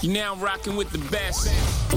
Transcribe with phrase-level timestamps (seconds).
[0.00, 1.48] You're now rocking with the best.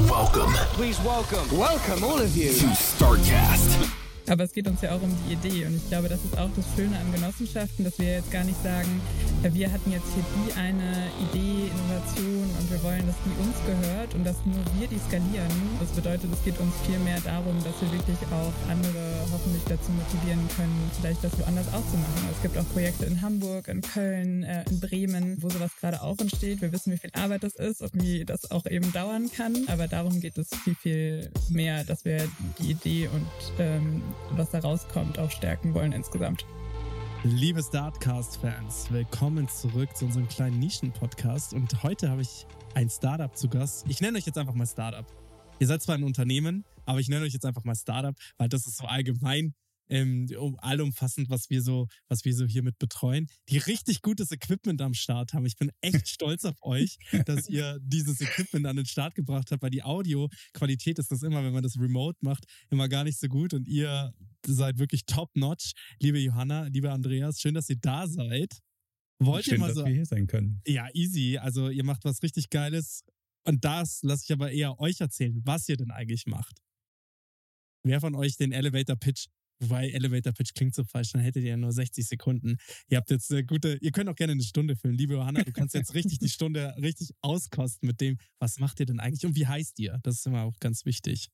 [0.09, 2.51] Welcome Please welcome, welcome all of you.
[2.51, 4.00] to StarCast.
[4.31, 6.47] Aber es geht uns ja auch um die Idee und ich glaube, das ist auch
[6.55, 9.01] das Schöne an Genossenschaften, dass wir jetzt gar nicht sagen,
[9.43, 14.15] wir hatten jetzt hier die eine Idee, Innovation und wir wollen, dass die uns gehört
[14.15, 15.51] und dass nur wir die skalieren.
[15.81, 19.91] Das bedeutet, es geht uns viel mehr darum, dass wir wirklich auch andere hoffentlich dazu
[19.91, 22.29] motivieren können, vielleicht das woanders auch zu machen.
[22.31, 26.17] Es gibt auch Projekte in Hamburg, in Köln, äh, in Bremen, wo sowas gerade auch
[26.19, 26.61] entsteht.
[26.61, 29.89] Wir wissen, wie viel Arbeit das ist und wie das auch eben dauern kann, aber
[29.89, 32.21] darum geht es viel, viel mehr, dass wir
[32.59, 33.27] die Idee und
[33.59, 36.45] ähm, was da rauskommt, auch stärken wollen insgesamt.
[37.23, 41.53] Liebe Startcast-Fans, willkommen zurück zu unserem kleinen Nischen-Podcast.
[41.53, 43.85] Und heute habe ich ein Startup zu Gast.
[43.87, 45.05] Ich nenne euch jetzt einfach mal Startup.
[45.59, 48.65] Ihr seid zwar ein Unternehmen, aber ich nenne euch jetzt einfach mal Startup, weil das
[48.65, 49.53] ist so allgemein
[49.91, 54.31] ähm, um, allumfassend, was wir so, was wir so hier mit betreuen, die richtig gutes
[54.31, 55.45] Equipment am Start haben.
[55.45, 59.61] Ich bin echt stolz auf euch, dass ihr dieses Equipment an den Start gebracht habt,
[59.61, 63.27] weil die Audioqualität ist das immer, wenn man das remote macht, immer gar nicht so
[63.27, 64.13] gut und ihr
[64.45, 65.73] seid wirklich top-notch.
[65.99, 68.61] Liebe Johanna, lieber Andreas, schön, dass ihr da seid.
[69.19, 69.85] Wollt Schön, ihr mal dass so.
[69.85, 70.61] wir hier sein können.
[70.65, 71.37] Ja, easy.
[71.37, 73.03] Also ihr macht was richtig Geiles.
[73.43, 76.57] Und das lasse ich aber eher euch erzählen, was ihr denn eigentlich macht.
[77.83, 79.27] Wer von euch den Elevator Pitch,
[79.61, 82.57] wobei Elevator Pitch klingt so falsch, dann hättet ihr ja nur 60 Sekunden.
[82.87, 84.97] Ihr habt jetzt eine gute, ihr könnt auch gerne eine Stunde füllen.
[84.97, 88.85] Liebe Johanna, du kannst jetzt richtig die Stunde richtig auskosten mit dem, was macht ihr
[88.85, 89.99] denn eigentlich und wie heißt ihr?
[90.03, 91.29] Das ist immer auch ganz wichtig.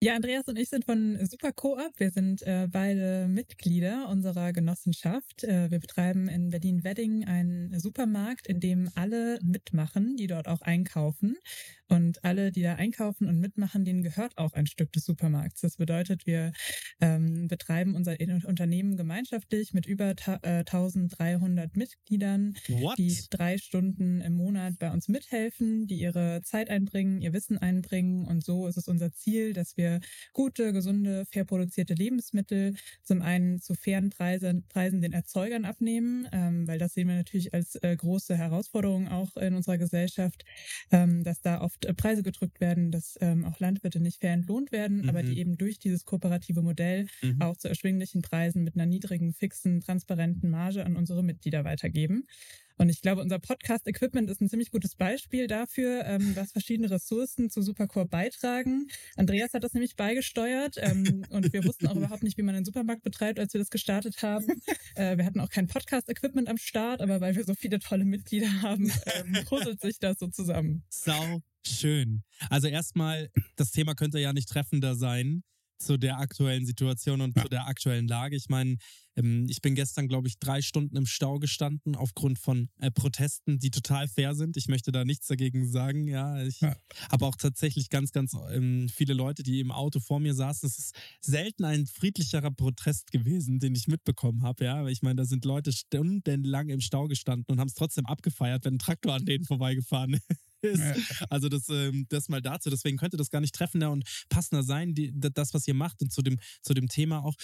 [0.00, 1.92] Ja, Andreas und ich sind von Super Coop.
[1.96, 5.44] Wir sind äh, beide Mitglieder unserer Genossenschaft.
[5.44, 11.36] Äh, wir betreiben in Berlin-Wedding einen Supermarkt, in dem alle mitmachen, die dort auch einkaufen.
[11.88, 15.60] Und alle, die da einkaufen und mitmachen, denen gehört auch ein Stück des Supermarkts.
[15.60, 16.52] Das bedeutet, wir
[17.00, 18.16] ähm, betreiben unser
[18.46, 22.98] Unternehmen gemeinschaftlich mit über äh, 1300 Mitgliedern, What?
[22.98, 28.26] die drei Stunden im Monat bei uns mithelfen, die ihre Zeit einbringen, ihr Wissen einbringen.
[28.26, 29.93] Und so ist es unser Ziel, dass wir
[30.32, 36.66] gute, gesunde, fair produzierte Lebensmittel zum einen zu fairen Preisen, Preisen den Erzeugern abnehmen, ähm,
[36.68, 40.44] weil das sehen wir natürlich als äh, große Herausforderung auch in unserer Gesellschaft,
[40.90, 44.72] ähm, dass da oft äh, Preise gedrückt werden, dass ähm, auch Landwirte nicht fair entlohnt
[44.72, 45.24] werden, aber Mhm.
[45.24, 47.38] die eben durch dieses kooperative Modell Mhm.
[47.38, 52.24] auch zu erschwinglichen Preisen mit einer niedrigen, fixen, transparenten Marge an unsere Mitglieder weitergeben.
[52.76, 57.50] Und ich glaube, unser Podcast-Equipment ist ein ziemlich gutes Beispiel dafür, ähm, was verschiedene Ressourcen
[57.50, 58.88] zu Supercore beitragen.
[59.16, 62.64] Andreas hat das nämlich beigesteuert ähm, und wir wussten auch überhaupt nicht, wie man einen
[62.64, 64.46] Supermarkt betreibt, als wir das gestartet haben.
[64.96, 68.62] Äh, wir hatten auch kein Podcast-Equipment am Start, aber weil wir so viele tolle Mitglieder
[68.62, 70.84] haben, ähm, puzzelt sich das so zusammen.
[70.88, 72.22] Sau schön.
[72.50, 75.42] Also erstmal, das Thema könnte ja nicht treffender sein
[75.78, 78.36] zu der aktuellen Situation und zu der aktuellen Lage.
[78.36, 78.76] Ich meine,
[79.16, 83.58] ähm, ich bin gestern, glaube ich, drei Stunden im Stau gestanden aufgrund von äh, Protesten,
[83.58, 84.56] die total fair sind.
[84.56, 86.08] Ich möchte da nichts dagegen sagen.
[86.08, 86.76] Ja, ich Ja.
[87.10, 90.66] habe auch tatsächlich ganz, ganz ähm, viele Leute, die im Auto vor mir saßen.
[90.68, 94.64] Es ist selten ein friedlicherer Protest gewesen, den ich mitbekommen habe.
[94.64, 98.64] Ja, ich meine, da sind Leute stundenlang im Stau gestanden und haben es trotzdem abgefeiert,
[98.64, 100.18] wenn ein Traktor an denen vorbeigefahren
[100.62, 100.82] ist.
[101.30, 102.70] Also das, ähm, das mal dazu.
[102.70, 106.12] Deswegen könnte das gar nicht treffender und passender sein, die, das, was ihr macht und
[106.12, 107.34] zu dem, zu dem Thema auch.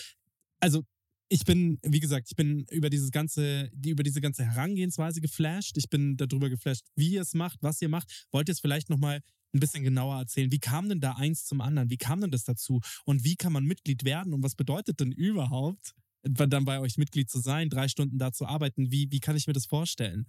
[0.60, 0.84] Also
[1.32, 5.78] ich bin, wie gesagt, ich bin über dieses ganze, die, über diese ganze Herangehensweise geflasht.
[5.78, 8.26] Ich bin darüber geflasht, wie ihr es macht, was ihr macht.
[8.32, 9.20] Wollt ihr es vielleicht nochmal
[9.54, 10.50] ein bisschen genauer erzählen?
[10.50, 11.88] Wie kam denn da eins zum anderen?
[11.88, 12.80] Wie kam denn das dazu?
[13.04, 14.34] Und wie kann man Mitglied werden?
[14.34, 18.46] Und was bedeutet denn überhaupt, dann bei euch Mitglied zu sein, drei Stunden da zu
[18.46, 18.90] arbeiten?
[18.90, 20.26] Wie, wie kann ich mir das vorstellen?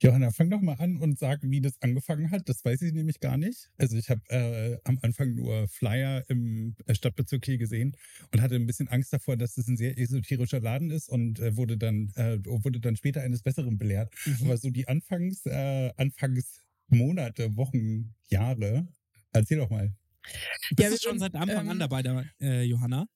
[0.00, 2.48] Johanna, fang doch mal an und sag, wie das angefangen hat.
[2.48, 3.70] Das weiß ich nämlich gar nicht.
[3.76, 7.96] Also ich habe äh, am Anfang nur Flyer im äh, Stadtbezirk hier gesehen
[8.32, 11.56] und hatte ein bisschen Angst davor, dass es ein sehr esoterischer Laden ist und äh,
[11.56, 14.14] wurde dann äh, wurde dann später eines Besseren belehrt.
[14.42, 18.86] Aber so die Anfangs äh, Anfangsmonate, Wochen, Jahre.
[19.32, 19.92] Erzähl doch mal.
[20.70, 23.06] Bist Ja, du schon seit Anfang an ähm, dabei, da, äh, Johanna?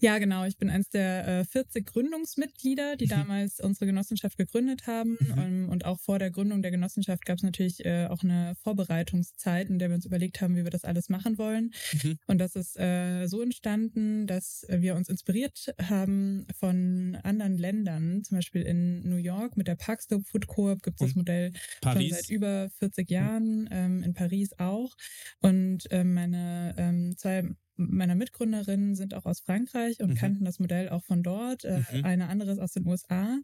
[0.00, 0.44] Ja, genau.
[0.44, 3.10] Ich bin eins der äh, 40 Gründungsmitglieder, die Mhm.
[3.10, 5.16] damals unsere Genossenschaft gegründet haben.
[5.20, 5.34] Mhm.
[5.38, 9.68] Ähm, und auch vor der Gründung der Genossenschaft gab es natürlich äh, auch eine Vorbereitungszeit,
[9.68, 11.72] in der wir uns überlegt haben, wie wir das alles machen wollen.
[12.02, 12.18] Mhm.
[12.26, 18.24] Und das ist äh, so entstanden, dass wir uns inspiriert haben von anderen Ländern.
[18.24, 21.92] Zum Beispiel in New York mit der Parkslope Food Coop gibt es das Modell schon
[21.92, 22.10] Paris.
[22.16, 24.94] seit über 40 Jahren, ähm, in Paris auch.
[25.40, 27.44] Und ähm, meine ähm, zwei
[27.76, 30.14] meiner Mitgründerinnen sind auch aus Frankreich und Mhm.
[30.14, 31.64] kannten das Modell auch von dort.
[31.64, 32.04] Äh, Mhm.
[32.04, 33.38] Eine andere ist aus den USA.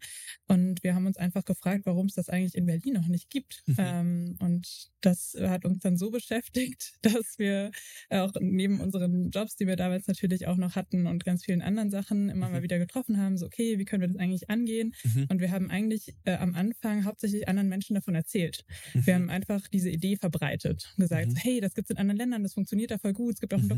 [0.49, 3.63] Und wir haben uns einfach gefragt, warum es das eigentlich in Berlin noch nicht gibt.
[3.67, 3.75] Mhm.
[3.79, 6.93] Ähm, und das hat uns dann so beschäftigt,
[7.27, 7.71] dass wir
[8.11, 11.91] auch neben unseren Jobs, die wir damals natürlich auch noch hatten und ganz vielen anderen
[11.91, 12.53] Sachen immer Mhm.
[12.53, 14.95] mal wieder getroffen haben, so okay, wie können wir das eigentlich angehen?
[15.05, 15.27] Mhm.
[15.31, 18.65] Und wir haben eigentlich äh, am Anfang hauptsächlich anderen Menschen davon erzählt.
[18.95, 21.37] Wir haben einfach diese Idee verbreitet und gesagt, Mhm.
[21.37, 23.35] hey, das gibt's in anderen Ländern, das funktioniert da voll gut.
[23.35, 23.73] Es gibt auch einen Mhm.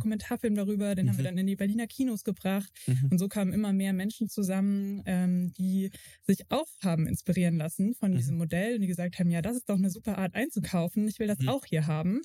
[0.45, 1.27] Dokumentarfilm darüber, den haben wir Mhm.
[1.27, 2.71] dann in die Berliner Kinos gebracht.
[2.87, 3.09] Mhm.
[3.13, 5.91] Und so kamen immer mehr Menschen zusammen, ähm, die
[6.27, 8.17] sich auch haben inspirieren lassen von Mhm.
[8.17, 11.09] diesem Modell und die gesagt haben, ja, das ist doch eine super Art einzukaufen.
[11.09, 11.49] Ich will das Mhm.
[11.49, 12.21] auch hier haben.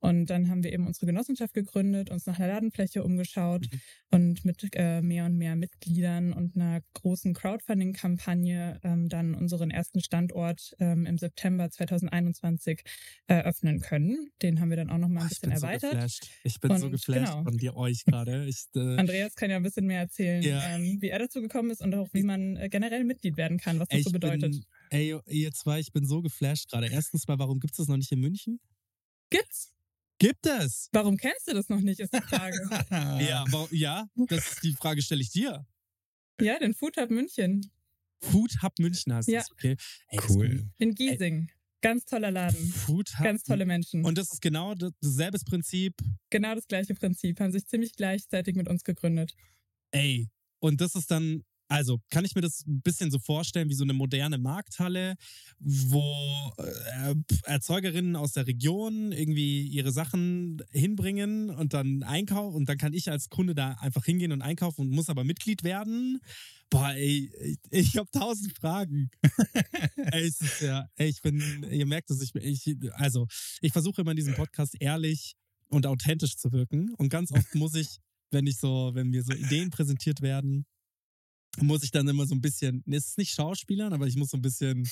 [0.00, 3.80] Und dann haben wir eben unsere Genossenschaft gegründet, uns nach einer Ladenfläche umgeschaut Mhm.
[4.10, 10.00] und mit äh, mehr und mehr Mitgliedern und einer großen Crowdfunding-Kampagne ähm, dann unseren ersten
[10.00, 12.82] Standort ähm, im September 2021
[13.26, 14.30] eröffnen können.
[14.42, 15.92] Den haben wir dann auch noch mal ein ich bisschen so erweitert.
[15.92, 16.26] geflasht.
[16.44, 17.42] Ich bin so Und geflasht genau.
[17.44, 18.48] von dir, euch gerade.
[18.74, 20.74] Äh, Andreas kann ja ein bisschen mehr erzählen, Ja.
[20.76, 23.78] ähm, wie er dazu gekommen ist und auch wie man äh, generell Mitglied werden kann,
[23.78, 24.52] was das ey, so bedeutet.
[24.52, 26.88] Bin, ey, ihr zwei, ich bin so geflasht gerade.
[26.88, 28.60] Erstens mal, warum gibt es das noch nicht in München?
[29.30, 29.72] Gibt's?
[30.18, 30.88] Gibt es?
[30.92, 32.56] Warum kennst du das noch nicht, ist die Frage.
[33.26, 35.66] Ja, ja, das ist die Frage stelle ich dir.
[36.40, 37.70] ja, den Food Hub München
[38.20, 39.40] Food Hub München heißt Ja.
[39.40, 39.76] das, okay?
[40.08, 40.68] Ey, das- Cool.
[40.78, 41.50] in Giesing.
[41.82, 42.66] Ganz toller Laden.
[42.72, 43.24] Food Hub.
[43.24, 44.04] Ganz tolle Menschen.
[44.04, 45.94] Und das ist genau das, dasselbe Prinzip.
[46.30, 47.40] genau das gleiche Prinzip.
[47.40, 49.34] Haben sich ziemlich gleichzeitig mit uns gegründet.
[49.90, 50.28] Ey,
[50.60, 53.82] und das ist dann, also kann ich mir das ein bisschen so vorstellen wie so
[53.82, 55.16] eine moderne Markthalle,
[55.58, 57.14] wo äh,
[57.44, 63.10] Erzeugerinnen aus der Region irgendwie ihre Sachen hinbringen und dann einkaufen und dann kann ich
[63.10, 66.20] als Kunde da einfach hingehen und einkaufen und muss aber Mitglied werden.
[66.72, 69.10] Boah, ey, ich, habe tausend Fragen.
[69.96, 73.26] ey, es ist ja, ey, ich bin, ihr merkt es, ich, ich also
[73.60, 75.34] ich versuche immer in diesem Podcast ehrlich
[75.68, 78.00] und authentisch zu wirken und ganz oft muss ich
[78.32, 80.66] wenn ich so, wenn mir so Ideen präsentiert werden,
[81.58, 84.38] muss ich dann immer so ein bisschen, es ist nicht Schauspielern, aber ich muss so
[84.38, 84.88] ein bisschen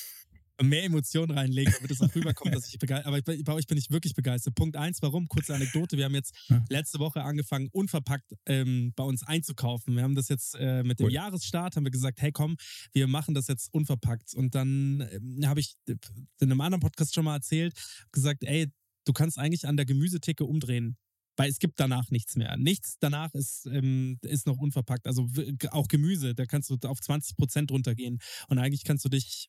[0.63, 3.79] mehr Emotionen reinlegen, damit es auch rüberkommt, dass ich begeistert, aber bei, bei euch bin
[3.79, 4.55] ich wirklich begeistert.
[4.55, 5.29] Punkt eins, warum?
[5.29, 5.97] Kurze Anekdote.
[5.97, 6.35] Wir haben jetzt
[6.69, 9.95] letzte Woche angefangen, unverpackt ähm, bei uns einzukaufen.
[9.97, 11.13] Wir haben das jetzt äh, mit dem Cool.
[11.13, 12.57] Jahresstart, haben wir gesagt, hey komm,
[12.93, 14.35] wir machen das jetzt unverpackt.
[14.35, 15.99] Und dann ähm, habe ich in
[16.41, 17.75] einem anderen Podcast schon mal erzählt,
[18.13, 18.71] gesagt, ey,
[19.05, 20.97] du kannst eigentlich an der Gemüsetheke umdrehen.
[21.37, 22.59] Weil es gibt danach nichts mehr.
[22.59, 25.07] Nichts danach ist, ähm, ist noch unverpackt.
[25.07, 25.27] Also
[25.71, 28.19] auch Gemüse, da kannst du auf 20 Prozent runtergehen.
[28.49, 29.49] Und eigentlich kannst du dich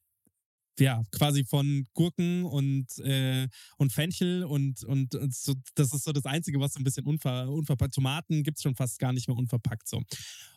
[0.82, 3.48] ja quasi von Gurken und, äh,
[3.78, 7.06] und Fenchel und, und, und so, das ist so das Einzige, was so ein bisschen
[7.06, 7.94] unver, unverpackt.
[7.94, 10.02] Tomaten gibt's schon fast gar nicht mehr unverpackt so.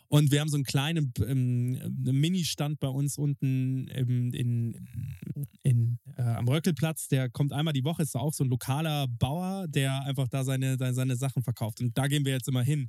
[0.09, 4.88] Und wir haben so einen kleinen ähm, Mini-Stand bei uns unten im, in,
[5.62, 7.09] in, äh, am Röckelplatz.
[7.09, 10.77] Der kommt einmal die Woche, ist auch so ein lokaler Bauer, der einfach da seine,
[10.77, 11.81] seine, seine Sachen verkauft.
[11.81, 12.88] Und da gehen wir jetzt immer hin.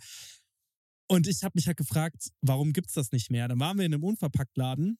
[1.08, 3.48] Und ich habe mich halt gefragt, warum gibt's das nicht mehr?
[3.48, 4.98] Dann waren wir in einem Unverpacktladen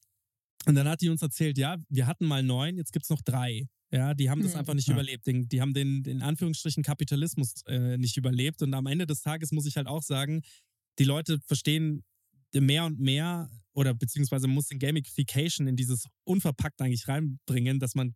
[0.68, 3.68] und dann hat die uns erzählt, ja, wir hatten mal neun, jetzt gibt's noch drei.
[3.92, 4.60] Ja, die haben das Hm.
[4.60, 4.94] einfach nicht Ja.
[4.94, 5.26] überlebt.
[5.28, 8.62] Den, die haben den, in Anführungsstrichen, Kapitalismus äh, nicht überlebt.
[8.62, 10.42] Und am Ende des Tages muss ich halt auch sagen,
[11.00, 12.04] die Leute verstehen
[12.54, 17.96] mehr und mehr oder beziehungsweise man muss den Gamification in dieses unverpackt eigentlich reinbringen, dass
[17.96, 18.16] man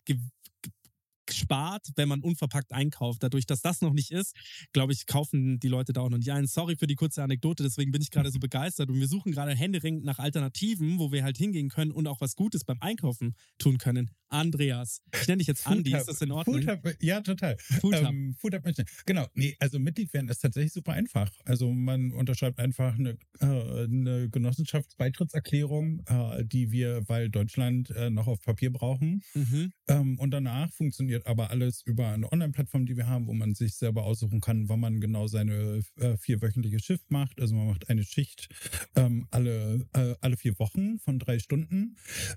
[1.34, 3.24] spart, wenn man unverpackt einkauft.
[3.24, 4.36] Dadurch, dass das noch nicht ist,
[4.74, 6.48] glaube ich, kaufen die Leute da auch noch nicht ein.
[6.48, 9.56] Sorry für die kurze Anekdote, deswegen bin ich gerade so begeistert und wir suchen gerade
[9.56, 13.78] händeringend nach Alternativen, wo wir halt hingehen können und auch was Gutes beim Einkaufen tun
[13.78, 14.12] können.
[14.30, 16.62] Andreas, ich nenne dich jetzt Andi, ist das in Ordnung?
[16.62, 17.58] Food ja, total.
[17.58, 17.96] Food.
[17.96, 18.60] Ähm, Food.
[19.06, 21.32] Genau, nee, also Mitglied werden ist tatsächlich super einfach.
[21.46, 23.46] Also man unterschreibt einfach eine, äh,
[23.84, 29.24] eine Genossenschaftsbeitrittserklärung, äh, die wir, weil Deutschland äh, noch auf Papier brauchen.
[29.34, 29.72] Mhm.
[29.88, 33.76] Ähm, und danach funktioniert aber alles über eine Online-Plattform, die wir haben, wo man sich
[33.76, 35.82] selber aussuchen kann, wann man genau seine
[36.20, 37.40] vierwöchentliche Shift macht.
[37.42, 38.50] Also man macht eine Schicht
[38.96, 39.88] ähm, alle,
[40.22, 41.96] alle vier Wochen von drei Stunden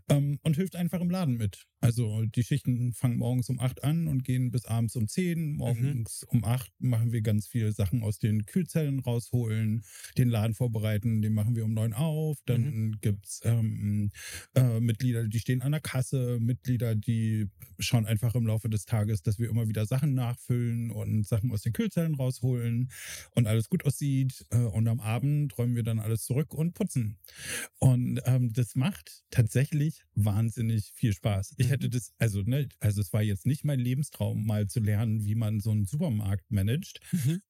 [0.08, 1.66] ähm, und hilft einfach im Laden mit.
[1.82, 5.56] Also die Schichten fangen morgens um acht an und gehen bis abends um zehn.
[5.56, 9.82] Morgens um acht machen wir ganz viele Sachen aus den Kühlzellen rausholen,
[10.16, 12.38] den Laden vorbereiten, den machen wir um neun auf.
[12.46, 13.51] Dann gibt's ähm, äh,
[14.82, 17.48] Mitglieder, die stehen an der Kasse, Mitglieder, die
[17.78, 21.62] schauen einfach im Laufe des Tages, dass wir immer wieder Sachen nachfüllen und Sachen aus
[21.62, 22.90] den Kühlzellen rausholen
[23.34, 24.46] und alles gut aussieht.
[24.50, 27.18] Äh, und am Abend räumen wir dann alles zurück und putzen.
[27.78, 31.54] Und ähm, das macht tatsächlich wahnsinnig viel Spaß.
[31.56, 35.24] Ich hätte das, also, ne, also es war jetzt nicht mein Lebenstraum, mal zu lernen,
[35.24, 37.00] wie man so einen Supermarkt managt.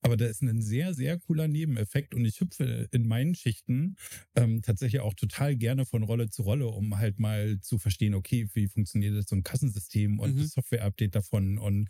[0.00, 3.96] Aber da ist ein sehr, sehr cooler Nebeneffekt und ich hüpfe in meinen Schichten
[4.34, 8.48] ähm, tatsächlich auch total gerne von Rolle zu Rolle, um halt mal zu verstehen, okay,
[8.52, 11.88] wie funktioniert das so ein Kassensystem und das Software-Update davon und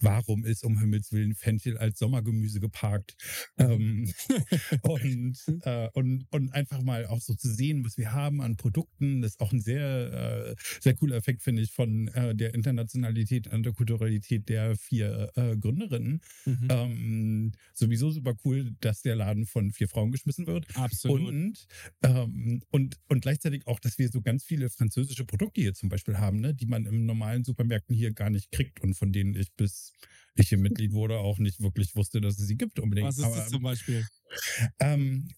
[0.00, 3.16] warum ist um Himmels Willen Fenchel als Sommergemüse geparkt?
[3.58, 4.12] Ähm,
[4.82, 9.22] und, äh, und, und einfach mal auch so zu sehen, was wir haben an Produkten.
[9.22, 13.46] Das ist auch ein sehr, äh, sehr cooler Effekt, finde ich, von äh, der Internationalität
[13.52, 16.20] und der Kulturalität der vier äh, Gründerinnen.
[16.44, 16.68] Mhm.
[16.68, 20.66] Ähm, sowieso super cool, dass der Laden von vier Frauen geschmissen wird.
[20.76, 21.28] Absolut.
[21.28, 21.66] Und,
[22.02, 26.18] ähm, und, und gleichzeitig auch, dass wir so ganz viele französische Produkte hier zum Beispiel
[26.18, 29.52] haben, ne, die man im normalen Supermärkten hier gar nicht kriegt und von denen ich
[29.54, 29.85] bis
[30.34, 33.08] ich hier Mitglied wurde auch nicht wirklich wusste, dass es sie gibt unbedingt.
[33.08, 34.06] Was ist Aber, das zum Beispiel?
[34.80, 35.28] ähm,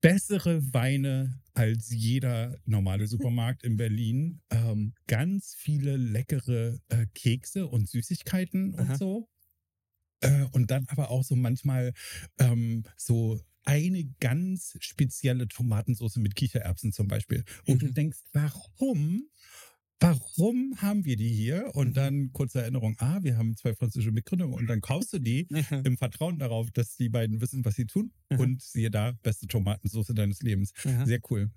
[0.00, 4.42] bessere Weine als jeder normale Supermarkt in Berlin.
[4.50, 8.96] Ähm, ganz viele leckere äh, Kekse und Süßigkeiten und Aha.
[8.96, 9.28] so.
[10.20, 11.94] Äh, und dann aber auch so manchmal
[12.38, 17.44] ähm, so eine ganz spezielle Tomatensauce mit Kichererbsen zum Beispiel.
[17.66, 19.28] Und du denkst, warum?
[20.00, 21.70] Warum haben wir die hier?
[21.74, 25.46] Und dann kurze Erinnerung, ah, wir haben zwei französische Mitgründer und dann kaufst du die
[25.84, 28.12] im Vertrauen darauf, dass die beiden wissen, was sie tun.
[28.36, 30.72] Und siehe da, beste Tomatensauce deines Lebens.
[31.04, 31.50] Sehr cool.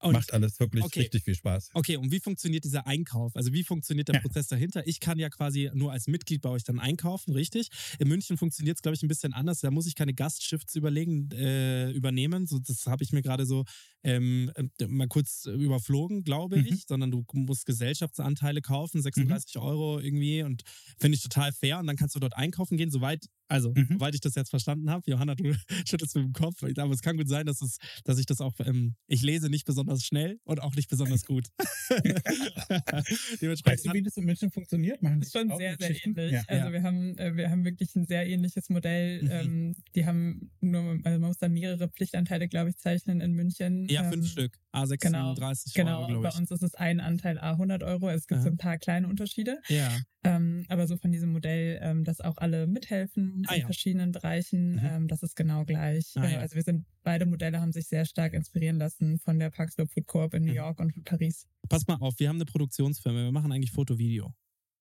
[0.00, 1.00] Und- Macht alles wirklich okay.
[1.00, 1.70] richtig viel Spaß.
[1.72, 3.34] Okay, und wie funktioniert dieser Einkauf?
[3.36, 4.20] Also wie funktioniert der Ja.
[4.20, 4.86] Prozess dahinter?
[4.86, 7.70] Ich kann ja quasi nur als Mitglied bei euch dann einkaufen, richtig?
[7.98, 9.60] In München funktioniert es, glaube ich, ein bisschen anders.
[9.60, 12.46] Da muss ich keine Gastshifts überlegen, äh, übernehmen.
[12.46, 13.64] So, das habe ich mir gerade so
[14.04, 16.66] ähm, äh, mal kurz überflogen, glaube Mhm.
[16.66, 16.84] ich.
[16.86, 20.62] Sondern du musst Gesellschaftsanteile kaufen, 36 Euro irgendwie und
[20.98, 21.78] finde ich total fair.
[21.80, 23.88] Und dann kannst du dort einkaufen gehen, soweit, also Mhm.
[23.94, 25.02] soweit ich das jetzt verstanden habe.
[25.10, 25.44] Johanna, du
[25.88, 26.62] schüttelst mit dem Kopf.
[26.62, 29.64] Aber es kann gut sein, dass, es, dass ich das auch, ähm, ich lese nicht
[29.64, 31.48] besonders schnell und auch nicht besonders gut.
[33.40, 35.02] Dementsprechend Weißt du, wie das in München funktioniert?
[35.02, 36.32] Machen Das schon sehr, sehr ähnlich.
[36.32, 36.72] Ja, also ja.
[36.72, 39.22] wir haben, äh, wir haben wirklich ein sehr ähnliches Modell.
[39.22, 39.30] Mhm.
[39.30, 43.86] Ähm, die haben nur, also man muss da mehrere Pflichtanteile, glaube ich, zeichnen in München.
[43.88, 44.58] ja, ähm, fünf Stück.
[44.72, 45.34] A36 Genau,
[45.74, 45.98] genau.
[46.00, 48.08] Euro, glaube bei uns ist es ein Anteil A 100 Euro.
[48.10, 48.54] Es gibt so Aha.
[48.54, 49.60] ein paar kleine Unterschiede.
[49.68, 49.96] Ja.
[50.24, 53.66] Ähm, aber so von diesem Modell, ähm, dass auch alle mithelfen Ah, in ja.
[53.66, 54.80] verschiedenen Bereichen, Mhm.
[54.84, 56.12] ähm, das ist genau gleich.
[56.16, 56.38] Ah, Äh, ja.
[56.40, 60.06] Also wir sind, beide Modelle haben sich sehr stark inspirieren lassen von der Paxlow Food
[60.06, 60.56] Corp in New Mhm.
[60.56, 61.46] York und von Paris.
[61.68, 63.24] Pass mal auf, wir haben eine Produktionsfirma.
[63.24, 64.34] Wir machen eigentlich Foto-Video.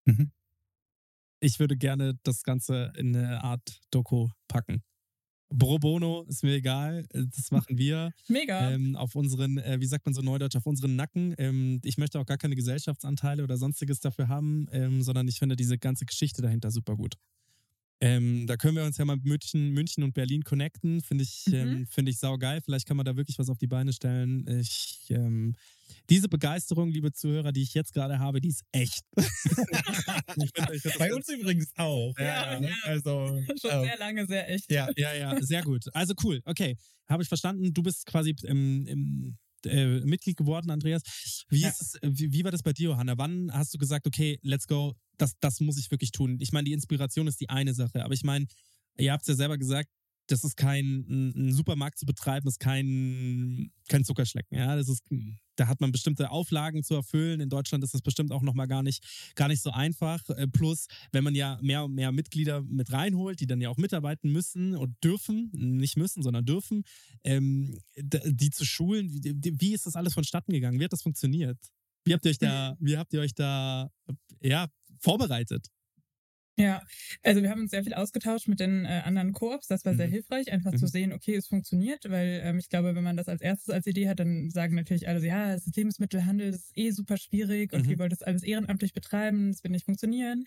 [0.05, 0.32] Mhm.
[1.39, 4.82] Ich würde gerne das Ganze in eine Art Doku packen.
[5.58, 7.06] Pro bono, ist mir egal.
[7.14, 8.12] äh, Das machen wir.
[8.28, 8.72] Mega.
[8.72, 11.36] ähm, auf unseren, äh, wie sagt man so neudeutsch, auf unseren Nacken.
[11.38, 15.56] Ähm, ich möchte auch gar keine Gesellschaftsanteile oder sonstiges dafür haben, ähm, sondern ich finde
[15.56, 17.16] diese ganze Geschichte dahinter super gut.
[18.02, 21.02] Ähm, da können wir uns ja mal mit München, München und Berlin connecten.
[21.02, 21.54] Finde ich, Mhm.
[21.54, 22.60] ähm, finde ich saugeil.
[22.62, 24.46] Vielleicht kann man da wirklich was auf die Beine stellen.
[24.60, 25.56] Ich, ähm,
[26.10, 29.02] diese Begeisterung, liebe Zuhörer, die ich jetzt gerade habe, die ist echt.
[31.00, 32.14] Bei uns übrigens auch.
[32.18, 32.70] Ja, ja.
[32.84, 33.28] Also,
[33.62, 34.72] Schon ähm, sehr lange, sehr echt.
[34.72, 34.90] ja.
[34.96, 35.84] Ja, ja, sehr gut.
[35.94, 36.42] Also cool.
[36.46, 36.76] Okay,
[37.08, 37.74] habe ich verstanden.
[37.74, 41.04] Du bist quasi im, im äh, Mitglied geworden, Andreas.
[41.50, 41.70] Wie, Ja.
[41.70, 43.18] ist es, äh, wie, wie war das bei dir, Johanna?
[43.18, 46.38] Wann hast du gesagt, okay, let's go, das, das muss ich wirklich tun?
[46.40, 48.46] Ich meine, die Inspiration ist die eine Sache, aber ich meine,
[48.98, 49.90] ihr habt es ja selber gesagt,
[50.27, 54.58] das ist kein ein, Supermarkt zu betreiben, ist kein, kein Zuckerschlecken.
[54.58, 55.03] Ja, das ist,
[55.56, 57.39] da hat man bestimmte Auflagen zu erfüllen.
[57.42, 59.03] In Deutschland ist das bestimmt auch nochmal gar nicht,
[59.36, 60.27] gar nicht so einfach.
[60.30, 63.77] Äh, Plus, wenn man ja mehr und mehr Mitglieder mit reinholt, die dann ja auch
[63.77, 66.84] mitarbeiten müssen und dürfen, nicht müssen, sondern dürfen,
[67.24, 70.80] ähm, die zu schulen, wie, wie ist das alles vonstatten gegangen?
[70.80, 71.58] Wie hat das funktioniert?
[72.06, 73.89] Wie habt ihr euch da, wie habt ihr euch da,
[74.42, 74.68] ja,
[75.00, 75.68] vorbereitet?
[76.58, 76.84] Ja,
[77.24, 79.66] also wir haben uns sehr viel ausgetauscht mit den äh, anderen Koops.
[79.68, 80.08] Das war sehr Mhm.
[80.08, 80.76] hilfreich, einfach Mhm.
[80.76, 83.88] zu sehen, okay, es funktioniert, weil ähm, ich glaube, wenn man das als erstes als
[83.88, 87.18] Idee hat, dann sagen natürlich alle so, ja, das ist Lebensmittelhandel, das ist eh super
[87.18, 87.90] schwierig und Mhm.
[87.90, 90.46] wir wollen das alles ehrenamtlich betreiben, das wird nicht funktionieren.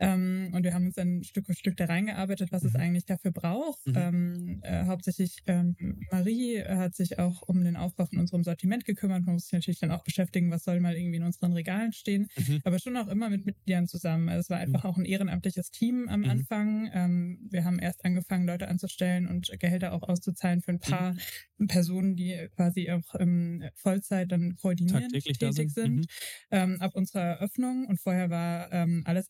[0.00, 0.06] Mhm.
[0.06, 3.30] Ähm, und wir haben uns dann Stück für Stück da reingearbeitet, was es eigentlich dafür
[3.32, 3.86] braucht.
[3.86, 3.94] Mhm.
[3.96, 5.76] Ähm, äh, hauptsächlich ähm,
[6.10, 9.24] Marie hat sich auch um den Aufbau von unserem Sortiment gekümmert.
[9.24, 12.28] Man muss sich natürlich dann auch beschäftigen, was soll mal irgendwie in unseren Regalen stehen.
[12.36, 12.60] Mhm.
[12.64, 14.28] Aber schon auch immer mit Mitgliedern zusammen.
[14.28, 16.30] Also es war einfach auch ein ehrenamtliches Team am Mhm.
[16.30, 16.90] Anfang.
[16.92, 21.14] Ähm, wir haben erst angefangen, Leute anzustellen und Gehälter auch auszuzahlen für ein paar
[21.58, 21.66] Mhm.
[21.68, 25.70] Personen, die quasi auch ähm, Vollzeit dann koordinierend tätig sind.
[25.70, 26.04] sind Mhm.
[26.50, 29.28] ähm, ab unserer Eröffnung und vorher war ähm, alles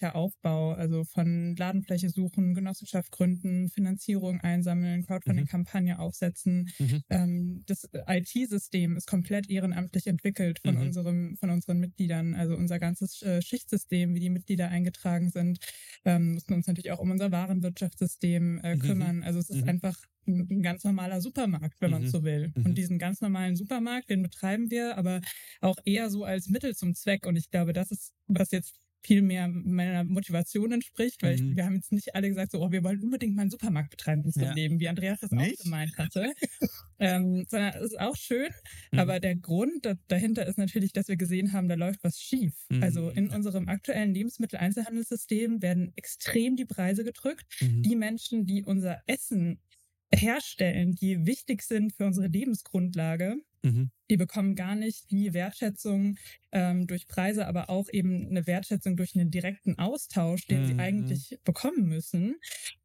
[0.00, 6.68] ehrenamtlicher Aufbau, also von Ladenfläche suchen, Genossenschaft gründen, Finanzierung einsammeln, Crowdfunding-Kampagne aufsetzen.
[6.78, 7.00] Mhm.
[7.08, 10.82] Ähm, das IT-System ist komplett ehrenamtlich entwickelt von Mhm.
[10.86, 12.34] unserem, von unseren Mitgliedern.
[12.34, 15.58] Also unser ganzes äh, Schichtsystem, wie die Mitglieder eingetragen sind,
[16.04, 18.78] ähm, mussten uns natürlich auch um unser Warenwirtschaftssystem äh, Mhm.
[18.78, 19.22] kümmern.
[19.22, 19.68] Also es ist Mhm.
[19.68, 22.06] einfach ein ein ganz normaler Supermarkt, wenn man Mhm.
[22.06, 22.52] so will.
[22.54, 22.64] Mhm.
[22.64, 25.20] Und diesen ganz normalen Supermarkt, den betreiben wir, aber
[25.60, 27.26] auch eher so als Mittel zum Zweck.
[27.26, 31.50] Und ich glaube, das ist, was jetzt viel mehr meiner Motivation entspricht, weil Mhm.
[31.50, 33.90] ich, wir haben jetzt nicht alle gesagt, so, oh, wir wollen unbedingt mal einen Supermarkt
[33.90, 34.52] betreiben in Ja.
[34.52, 35.60] Leben, wie Andreas das Nicht?
[35.60, 36.32] auch gemeint hatte.
[36.98, 38.48] ähm, sondern es ist auch schön,
[38.92, 38.98] Mhm.
[38.98, 42.52] aber der Grund da, dahinter ist natürlich, dass wir gesehen haben, da läuft was schief.
[42.68, 42.82] Mhm.
[42.82, 47.82] Also in unserem aktuellen Lebensmitteleinzelhandelssystem werden extrem die Preise gedrückt Mhm.
[47.82, 49.60] die Menschen, die unser Essen
[50.12, 53.90] herstellen, die wichtig sind für unsere Lebensgrundlage, Mhm.
[54.10, 56.16] Die bekommen gar nicht die Wertschätzung
[56.52, 60.80] ähm, durch Preise, aber auch eben eine Wertschätzung durch einen direkten Austausch, den sie Mhm.
[60.80, 62.36] eigentlich bekommen müssen.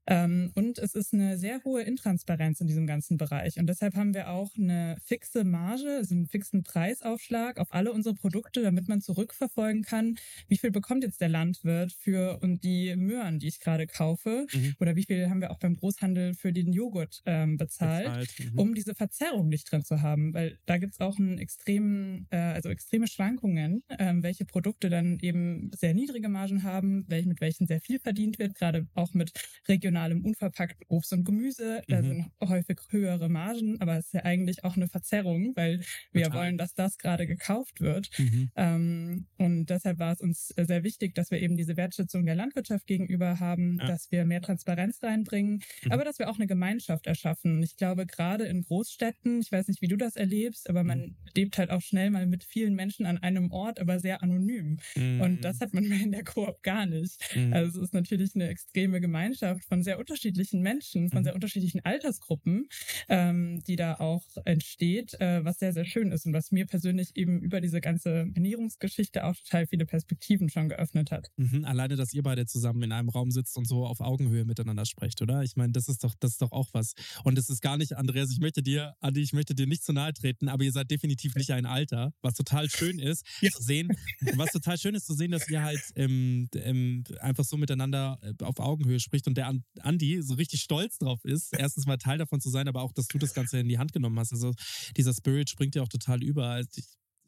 [0.08, 3.58] Ähm, und es ist eine sehr hohe Intransparenz in diesem ganzen Bereich.
[3.58, 8.14] Und deshalb haben wir auch eine fixe Marge, also einen fixen Preisaufschlag auf alle unsere
[8.14, 10.16] Produkte, damit man zurückverfolgen kann,
[10.48, 14.76] wie viel bekommt jetzt der Landwirt für und die Möhren, die ich gerade kaufe, Mhm.
[14.80, 18.30] oder wie viel haben wir auch beim Großhandel für den Joghurt ähm, bezahlt Bezahlt.
[18.54, 18.60] Mhm.
[18.60, 22.70] um diese Verzerrung nicht drin zu haben, weil da gibt's auch einen extremen, äh, also
[22.70, 27.82] extreme Schwankungen, ähm, welche Produkte dann eben sehr niedrige Margen haben, welche, mit welchen sehr
[27.82, 29.32] viel verdient wird, gerade auch mit
[29.68, 31.82] regionalem unverpackten Obst und Gemüse.
[31.88, 32.06] Da Mhm.
[32.08, 35.82] sind häufig höhere Margen, aber es ist ja eigentlich auch eine Verzerrung, weil
[36.12, 36.40] wir Total.
[36.40, 38.10] wollen, dass das gerade gekauft wird.
[38.18, 38.50] Mhm.
[38.56, 42.88] Ähm, und deshalb war es uns sehr wichtig, dass wir eben diese Wertschätzung der Landwirtschaft
[42.88, 43.88] gegenüber haben, Ja.
[43.88, 45.92] dass wir mehr Transparenz reinbringen, Mhm.
[45.92, 47.62] aber dass wir auch eine Gemeinschaft erschaffen.
[47.64, 51.16] Ich glaube, gerade in Großstädten, ich weiß nicht, wie du das erlebst, aber man Mhm.
[51.36, 54.78] lebt halt auch schnell mal mit vielen Menschen an einem Ort, aber sehr anonym.
[54.96, 55.22] Mhm.
[55.22, 57.20] Und das hat man in der Koop gar nicht.
[57.36, 57.54] Mhm.
[57.54, 61.24] Also es ist natürlich eine extreme Gemeinschaft von sehr unterschiedlichen Menschen, von Mhm.
[61.26, 62.68] sehr unterschiedlichen Altersgruppen,
[63.10, 67.16] ähm, die da auch entsteht, äh, was sehr, sehr schön ist und was mir persönlich
[67.16, 71.28] eben über diese ganze Ernährungsgeschichte auch total viele Perspektiven schon geöffnet hat.
[71.38, 74.86] Mhm, alleine, dass ihr beide zusammen in einem Raum sitzt und so auf Augenhöhe miteinander
[74.86, 75.44] sprecht, oder?
[75.44, 76.94] Ich meine, das ist doch, das ist doch auch was.
[77.24, 79.94] Und es ist gar nicht, Andreas, ich möchte dir, Andi, ich möchte dir nicht zu
[79.94, 83.52] nahe treten, aber ihr seid definitiv nicht ein Alter, was total schön ist Ja.
[83.52, 83.90] zu sehen.
[84.36, 88.44] Was total schön ist zu sehen, dass ihr halt ähm, ähm, einfach so miteinander äh,
[88.44, 92.18] auf Augenhöhe spricht und der An- Andi so richtig stolz drauf ist, erstens mal Teil
[92.18, 94.32] davon zu sein, aber auch, dass du das Ganze in die Hand genommen hast.
[94.34, 94.54] Also
[94.96, 96.48] dieser Spirit springt ja auch total über.
[96.48, 96.86] Also ich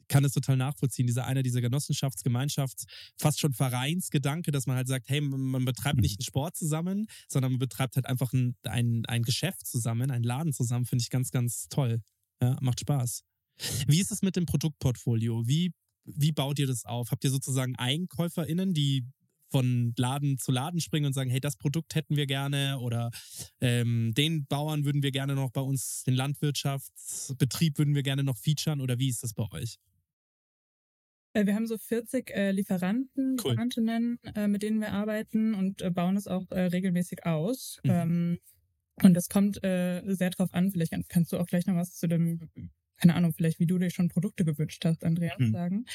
[0.10, 1.06] kann das total nachvollziehen.
[1.06, 2.86] Dieser einer dieser Genossenschafts-, Gemeinschafts-,
[3.20, 7.08] fast schon Vereinsgedanke, dass man halt sagt, hey, man man betreibt nicht einen Sport zusammen,
[7.28, 11.10] sondern man betreibt halt einfach ein, ein, ein Geschäft zusammen, einen Laden zusammen, finde ich
[11.10, 12.02] ganz, ganz toll.
[12.42, 13.24] Ja, macht Spaß.
[13.88, 15.48] Wie ist es mit dem Produktportfolio?
[15.48, 15.74] Wie,
[16.06, 17.12] wie baut ihr das auf?
[17.12, 19.06] Habt ihr sozusagen EinkäuferInnen, die
[19.50, 23.12] von Laden zu Laden springen und sagen, hey, das Produkt hätten wir gerne oder
[23.62, 28.38] ähm, den Bauern würden wir gerne noch bei uns, den Landwirtschaftsbetrieb würden wir gerne noch
[28.38, 29.78] featuren oder wie ist das bei euch?
[31.34, 33.52] Äh, Wir haben so 40 äh, Lieferanten, Cool.
[33.52, 37.80] Lieferantinnen, äh, mit denen wir arbeiten und äh, bauen es auch äh, regelmäßig aus.
[37.84, 37.90] Mhm.
[37.92, 38.38] Ähm,
[39.04, 40.72] und das kommt äh, sehr drauf an.
[40.72, 42.50] Vielleicht kann- kannst du auch gleich noch was zu dem,
[42.98, 45.52] keine Ahnung, vielleicht wie du dir schon Produkte gewünscht hast, Andreas, Mhm.
[45.52, 45.86] sagen.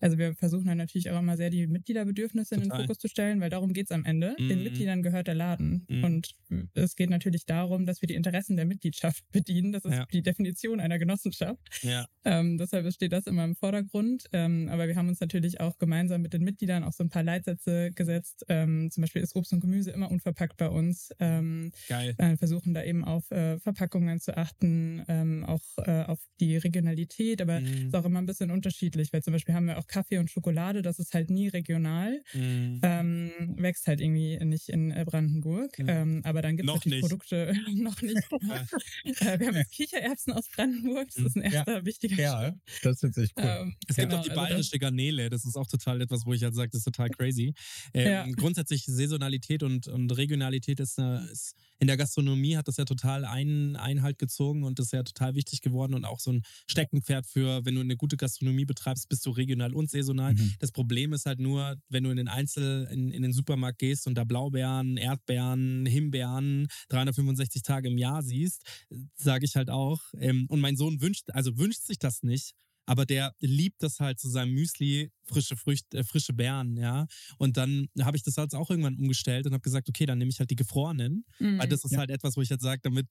[0.00, 2.84] Also wir versuchen dann natürlich auch immer sehr die Mitgliederbedürfnisse in den Total.
[2.86, 4.34] Fokus zu stellen, weil darum geht's am Ende.
[4.38, 4.64] Den Mhm.
[4.64, 5.84] Mitgliedern gehört der Laden.
[5.88, 6.04] Mhm.
[6.04, 6.30] Und
[6.74, 9.72] es geht natürlich darum, dass wir die Interessen der Mitgliedschaft bedienen.
[9.72, 10.06] Das ist Ja.
[10.12, 11.58] die Definition einer Genossenschaft.
[11.82, 12.06] Ja.
[12.24, 14.24] Ähm, deshalb steht das immer im Vordergrund.
[14.32, 17.22] Ähm, aber wir haben uns natürlich auch gemeinsam mit den Mitgliedern auch so ein paar
[17.24, 18.44] Leitsätze gesetzt.
[18.48, 21.10] Ähm, zum Beispiel ist Obst und Gemüse immer unverpackt bei uns.
[21.18, 22.14] Ähm, Geil.
[22.18, 27.40] äh, versuchen da eben auf äh, Verpackungen zu achten, ähm, auch äh, auf die Regionalität,
[27.42, 27.86] aber Mhm.
[27.88, 30.82] ist auch immer ein bisschen unterschiedlich, weil zum Beispiel haben wir auch Kaffee und Schokolade,
[30.82, 32.80] das ist halt nie regional, Mhm.
[32.82, 35.88] ähm, wächst halt irgendwie nicht in äh, Brandenburg, Mhm.
[35.88, 37.08] ähm, aber dann gibt es natürlich nicht.
[37.08, 38.16] Produkte, noch nicht.
[39.04, 41.50] äh, wir haben jetzt Kichererbsen aus Brandenburg, das ist ein Ja.
[41.50, 43.44] erster wichtiger Ja, das ist tatsächlich cool.
[43.46, 46.26] ähm, Es gibt genau, auch die also das- bayerische Garnele, das ist auch total etwas,
[46.26, 47.54] wo ich halt sage, das ist total crazy.
[47.94, 48.26] Ähm, Ja.
[48.36, 53.24] Grundsätzlich Saisonalität und, und Regionalität ist, eine, ist in der Gastronomie hat das ja total
[53.24, 57.26] einen Einhalt gezogen und ist ja total wichtig geworden und auch so ein ein Steckenpferd
[57.26, 60.34] für, wenn du eine gute Gastronomie betreibst, bist du regional und saisonal.
[60.34, 60.54] Mhm.
[60.58, 64.06] Das Problem ist halt nur, wenn du in den Einzel, in, in den Supermarkt gehst
[64.06, 68.62] und da Blaubeeren, Erdbeeren, Himbeeren 365 Tage im Jahr siehst,
[69.16, 70.00] sage ich halt auch.
[70.18, 72.52] Ähm, und mein Sohn wünscht, also wünscht sich das nicht,
[72.86, 77.06] aber der liebt das halt zu seinem Müsli, frische Früchte, äh, frische Beeren, ja.
[77.38, 80.30] Und dann habe ich das halt auch irgendwann umgestellt und habe gesagt, okay, dann nehme
[80.30, 81.58] ich halt die gefrorenen, Mhm.
[81.58, 81.98] weil das ist Ja.
[81.98, 83.06] halt etwas, wo ich jetzt sage, damit,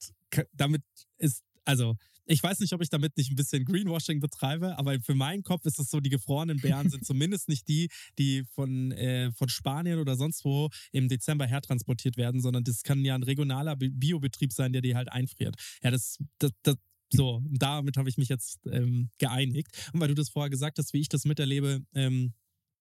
[0.54, 0.84] damit
[1.18, 5.16] ist, also ich weiß nicht, ob ich damit nicht ein bisschen Greenwashing betreibe, aber für
[5.16, 9.32] meinen Kopf ist es so, die gefrorenen Beeren sind zumindest nicht die, die von, äh,
[9.34, 13.76] von Spanien oder sonst wo im Dezember hertransportiert werden, sondern das kann ja ein regionaler
[13.76, 15.56] Bi- Biobetrieb sein, der die halt einfriert.
[15.84, 16.76] Ja, das, das, das
[17.14, 19.90] so, damit habe ich mich jetzt ähm, geeinigt.
[19.92, 22.34] Und weil du das vorher gesagt hast, wie ich das miterlebe, ähm,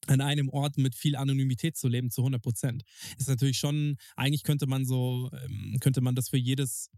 [0.06, 2.84] an einem Ort mit viel Anonymität zu leben, zu 100 Prozent,
[3.18, 6.90] ist natürlich schon, eigentlich könnte man so, ähm, könnte man das für jedes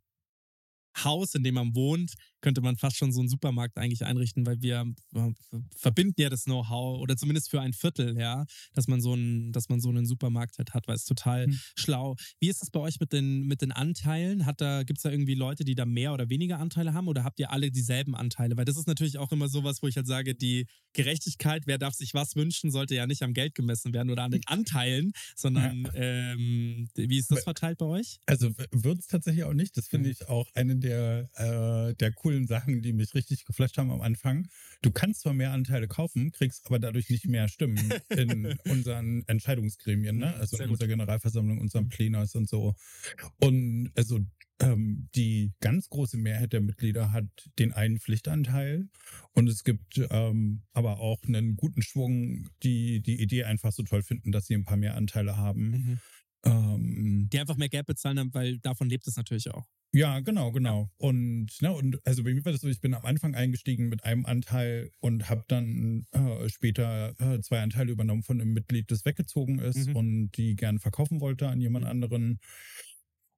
[0.97, 4.61] Haus, in dem man wohnt, könnte man fast schon so einen Supermarkt eigentlich einrichten, weil
[4.63, 5.31] wir äh,
[5.77, 9.69] verbinden ja das Know-how oder zumindest für ein Viertel, ja, dass man so einen, dass
[9.69, 11.59] man so einen Supermarkt halt hat, weil es total Hm.
[11.77, 12.17] schlau.
[12.41, 14.45] Wie ist es bei euch mit den, mit den Anteilen?
[14.47, 17.25] Hat da, gibt es da irgendwie Leute, die da mehr oder weniger Anteile haben oder
[17.25, 18.57] habt ihr alle dieselben Anteile?
[18.57, 21.95] Weil das ist natürlich auch immer sowas, wo ich halt sage, die Gerechtigkeit, wer darf
[21.95, 25.89] sich was wünschen, sollte ja nicht am Geld gemessen werden oder an den Anteilen, sondern
[25.95, 28.19] ähm, wie ist das verteilt bei euch?
[28.27, 29.77] Also wird es tatsächlich auch nicht.
[29.77, 30.13] Das finde Mhm.
[30.21, 34.49] ich auch eine der, äh, der coolen Sachen, die mich richtig geflasht haben am Anfang.
[34.83, 40.19] Du kannst zwar mehr Anteile kaufen, kriegst aber dadurch nicht mehr Stimmen in unseren Entscheidungsgremien,
[40.19, 40.35] ne?
[40.37, 42.75] Also Sehr in unserer Generalversammlung, unserem Plenars und so.
[43.41, 44.21] Und also
[44.63, 47.27] ähm, die ganz große Mehrheit der Mitglieder hat
[47.59, 48.89] den einen Pflichtanteil
[49.33, 54.03] und es gibt ähm, aber auch einen guten Schwung, die die Idee einfach so toll
[54.03, 55.71] finden, dass sie ein paar mehr Anteile haben.
[55.71, 56.01] Mhm.
[56.45, 59.67] Ähm, Die einfach mehr Geld bezahlen, haben, weil davon lebt es natürlich auch.
[59.95, 60.91] ja, genau, genau.
[60.97, 64.05] Und, ne, und also bei mir war das so, ich bin am Anfang eingestiegen mit
[64.05, 69.05] einem Anteil und habe dann äh, später äh, zwei Anteile übernommen von einem Mitglied, das
[69.05, 69.97] weggezogen ist Mhm.
[69.97, 72.39] und die gern verkaufen wollte an jemand anderen.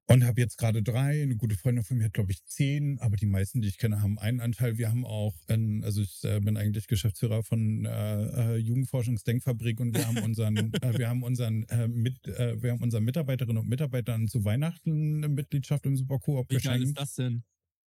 [0.07, 1.23] Und habe jetzt gerade drei.
[1.23, 4.01] Eine gute Freundin von mir hat, glaube ich, zehn, aber die meisten, die ich kenne,
[4.03, 4.77] haben einen Anteil.
[4.77, 9.95] Wir haben auch, ein, also ich äh, bin eigentlich Geschäftsführer von äh, äh, Jugendforschungsdenkfabrik und
[9.95, 13.67] wir haben unseren, äh, wir haben unseren, äh, mit, äh, wir haben unseren Mitarbeiterinnen und
[13.67, 16.99] Mitarbeitern zu Weihnachten eine Mitgliedschaft im Supercoop Wie geil ist geschenkt.
[16.99, 17.43] das denn?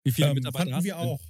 [0.03, 1.01] Wie viele Ähm, Mitarbeiter hast wir denn?
[1.01, 1.21] auch.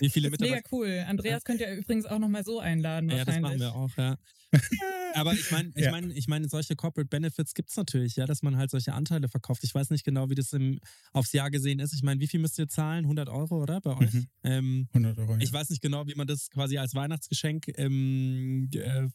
[0.00, 0.68] Wie viele Das ist mega Mitarbeiter?
[0.70, 1.04] cool.
[1.08, 3.10] Andreas könnt ihr übrigens auch nochmal so einladen.
[3.10, 3.60] Ja, das machen wahrscheinlich.
[3.60, 4.18] wir auch, ja.
[5.14, 5.90] Aber ich meine, ich Ja.
[5.90, 9.28] meine, ich meine, solche Corporate Benefits gibt es natürlich, ja, dass man halt solche Anteile
[9.28, 9.64] verkauft.
[9.64, 10.78] Ich weiß nicht genau, wie das im,
[11.12, 11.94] aufs Jahr gesehen ist.
[11.94, 13.04] Ich meine, wie viel müsst ihr zahlen?
[13.06, 13.80] 100 Euro, oder?
[13.80, 14.12] Bei euch?
[14.12, 14.26] Mhm.
[14.44, 15.36] Ähm, 100 Euro.
[15.38, 19.08] ich weiß nicht genau, wie man das quasi als Weihnachtsgeschenk ähm, äh,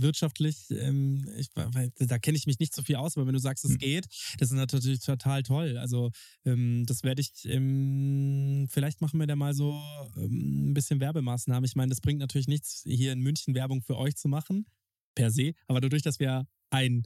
[0.00, 3.40] wirtschaftlich, ähm, ich, weil, da kenne ich mich nicht so viel aus, aber wenn du
[3.40, 3.78] sagst, es Hm.
[3.78, 4.06] geht,
[4.38, 5.76] das ist natürlich total toll.
[5.78, 6.10] Also
[6.44, 9.72] ähm, das werde ich, ähm, vielleicht machen wir da mal so
[10.16, 11.64] ähm, ein bisschen Werbemaßnahmen.
[11.64, 14.66] Ich meine, das bringt natürlich nichts, hier in München Werbung für euch zu machen,
[15.14, 17.02] per se, aber dadurch, dass wir ein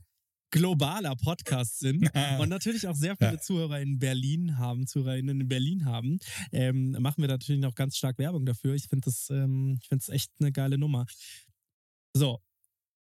[0.50, 3.40] globaler Podcast sind und natürlich auch sehr viele Ja.
[3.40, 6.18] Zuhörer in Berlin haben, Zuhörerinnen in Berlin haben,
[6.52, 8.74] ähm, machen wir natürlich noch ganz stark Werbung dafür.
[8.74, 11.06] Ich finde das, ähm, ich finde es echt eine geile Nummer.
[12.14, 12.40] So,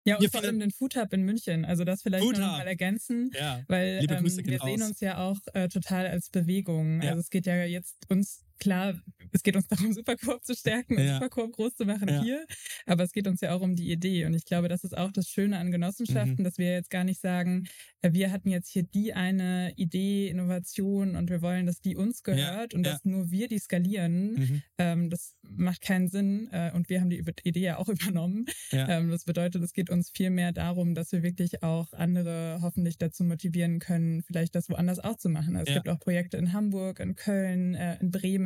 [0.06, 1.65] Ja, und vor findet- allem den Food Hub in München.
[1.65, 3.62] Also das vielleicht Food noch mal ergänzen, ja.
[3.67, 4.82] weil ähm, wir sehen raus.
[4.89, 7.02] uns ja auch äh, total als Bewegung.
[7.02, 7.10] Ja.
[7.10, 9.00] Also es geht ja jetzt uns, klar,
[9.32, 11.15] es geht uns darum, Supercoop zu stärken und Ja.
[11.15, 12.22] Supercoop groß zu machen Ja.
[12.24, 12.46] hier,
[12.86, 14.26] aber es geht uns ja auch um die Idee.
[14.26, 16.44] Und ich glaube, das ist auch das Schöne an Genossenschaften, Mhm.
[16.44, 17.68] dass wir jetzt gar nicht sagen,
[18.02, 22.24] äh, wir hatten jetzt hier die eine Idee, Innovation und wir wollen, dass die uns
[22.24, 22.94] gehört und ja.
[22.94, 24.34] dass nur wir die skalieren.
[24.34, 24.62] Mhm.
[24.78, 28.46] Ähm, das macht keinen Sinn äh, und wir haben die Idee ja auch übernommen.
[28.72, 32.98] Ähm, das bedeutet, es geht uns viel mehr darum, dass wir wirklich auch andere hoffentlich
[32.98, 35.56] dazu motivieren können, vielleicht das woanders auch zu machen.
[35.56, 35.70] Also.
[35.72, 38.44] Es gibt auch Projekte in Hamburg, in Köln, äh, in Bremen,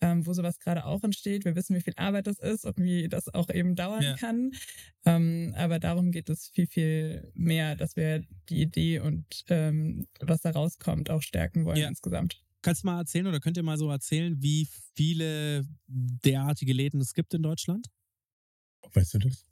[0.00, 1.44] ähm, wo sowas gerade auch entsteht.
[1.44, 4.16] Wir wissen, wie viel Arbeit das ist und wie das auch eben dauern Ja.
[4.16, 4.52] kann.
[5.04, 10.40] Ähm, aber darum geht es viel, viel mehr, dass wir die Idee und ähm, was
[10.42, 11.88] da rauskommt auch stärken wollen Ja.
[11.88, 12.42] insgesamt.
[12.62, 17.14] Kannst du mal erzählen oder könnt ihr mal so erzählen, wie viele derartige Läden es
[17.14, 17.86] gibt in Deutschland?
[18.92, 19.45] Weißt du das?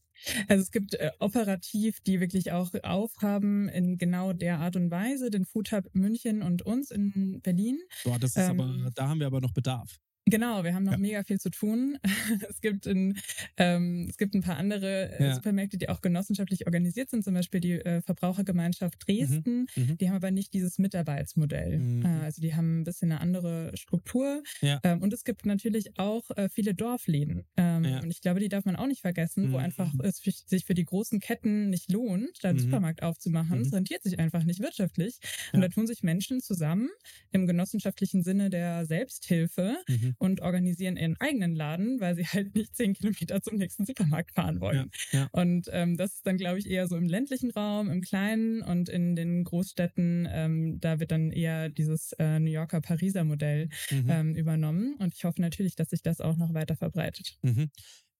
[0.48, 5.30] Also es gibt äh, operativ, die wirklich auch aufhaben in genau der Art und Weise,
[5.30, 7.78] den Food Hub München und uns in Berlin.
[8.04, 10.00] Boah, das ist Ähm, aber, da haben wir aber noch Bedarf.
[10.26, 10.98] Genau, wir haben noch Ja.
[10.98, 11.98] mega viel zu tun.
[12.48, 13.18] Es gibt, in,
[13.58, 15.34] ähm, es gibt ein paar andere äh, Ja.
[15.34, 19.66] Supermärkte, die auch genossenschaftlich organisiert sind, zum Beispiel die äh, Verbrauchergemeinschaft Dresden.
[19.76, 19.98] Mhm.
[19.98, 21.78] Die haben aber nicht dieses Mitarbeitsmodell.
[21.78, 22.04] Mhm.
[22.06, 24.42] Äh, also die haben ein bisschen eine andere Struktur.
[24.62, 24.80] Ja.
[24.82, 27.44] Ähm, und es gibt natürlich auch äh, viele Dorfläden.
[27.56, 27.84] Ähm.
[28.02, 29.64] Und ich glaube, die darf man auch nicht vergessen, wo Mhm.
[29.64, 32.62] einfach es sich für die großen Ketten nicht lohnt, da einen Mhm.
[32.62, 33.58] Supermarkt aufzumachen.
[33.58, 33.66] Mhm.
[33.66, 35.18] Es rentiert sich einfach nicht wirtschaftlich.
[35.52, 36.88] Und da tun sich Menschen zusammen
[37.30, 39.94] im genossenschaftlichen Sinne der Selbsthilfe Mhm.
[39.94, 40.13] Mhm.
[40.18, 44.60] Und organisieren ihren eigenen Laden, weil sie halt nicht zehn Kilometer zum nächsten Supermarkt fahren
[44.60, 44.90] wollen.
[45.12, 45.28] Ja, ja.
[45.32, 48.88] Und ähm, das ist dann, glaube ich, eher so im ländlichen Raum, im Kleinen und
[48.88, 54.10] in den Großstädten, ähm, da wird dann eher dieses äh, New Yorker Pariser Modell Mhm.
[54.10, 54.94] ähm, übernommen.
[54.98, 57.38] Und ich hoffe natürlich, dass sich das auch noch weiter verbreitet.
[57.42, 57.70] Mhm.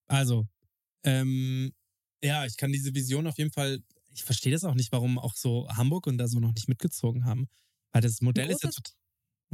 [0.07, 0.47] Also,
[1.05, 1.73] ähm,
[2.23, 3.81] ja, ich kann diese Vision auf jeden Fall,
[4.15, 7.25] ich verstehe das auch nicht, warum auch so Hamburg und da so noch nicht mitgezogen
[7.25, 7.49] haben.
[7.93, 8.95] Weil das Modell ist ja total.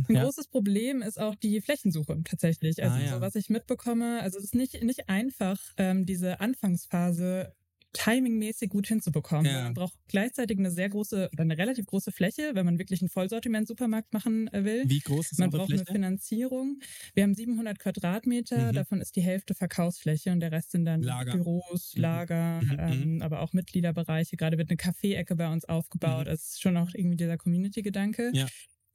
[0.09, 0.25] Ein Ja.
[0.25, 2.83] großes Problem ist auch die Flächensuche tatsächlich.
[2.83, 3.15] Also Ah, ja.
[3.15, 7.53] so was ich mitbekomme, also es ist nicht, nicht einfach, ähm, diese Anfangsphase
[7.93, 9.47] timingmäßig gut hinzubekommen.
[9.47, 9.65] Ja.
[9.65, 13.09] Man braucht gleichzeitig eine sehr große oder eine relativ große Fläche, wenn man wirklich einen
[13.09, 14.85] Vollsortiment-Supermarkt machen äh, will.
[14.87, 15.93] Wie groß ist Man eure braucht eine Fläche?
[15.95, 16.79] Finanzierung.
[17.15, 18.75] Wir haben 700 Quadratmeter, Mhm.
[18.77, 21.33] davon ist die Hälfte Verkaufsfläche und der Rest sind dann Lager.
[21.33, 22.01] Büros, Mhm.
[22.03, 24.37] Lager, Mhm, ähm, aber auch Mitgliederbereiche.
[24.37, 26.27] Gerade wird eine Kaffeeecke bei uns aufgebaut.
[26.27, 26.31] Mhm.
[26.31, 28.31] Das ist schon auch irgendwie dieser Community-Gedanke.
[28.35, 28.47] Ja.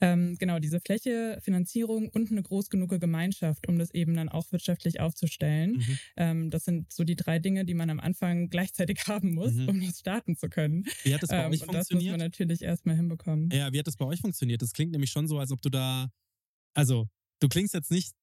[0.06, 4.52] Ähm, genau, diese Fläche, Finanzierung und eine groß genug Gemeinschaft, um das eben dann auch
[4.52, 5.78] wirtschaftlich aufzustellen.
[5.78, 6.00] Mhm.
[6.18, 9.70] Ähm, das sind so die drei Dinge, die man am Anfang gleichzeitig haben muss, Mhm.
[9.70, 10.86] um das starten zu können.
[11.04, 12.20] Wie hat das bei Ähm, euch und das muss man funktioniert?
[12.20, 13.50] natürlich erstmal hinbekommen.
[13.52, 14.62] Ja, wie hat das bei euch funktioniert?
[14.62, 16.10] Das klingt nämlich schon so, als ob du da,
[16.74, 17.08] also
[17.40, 18.14] du klingst jetzt nicht,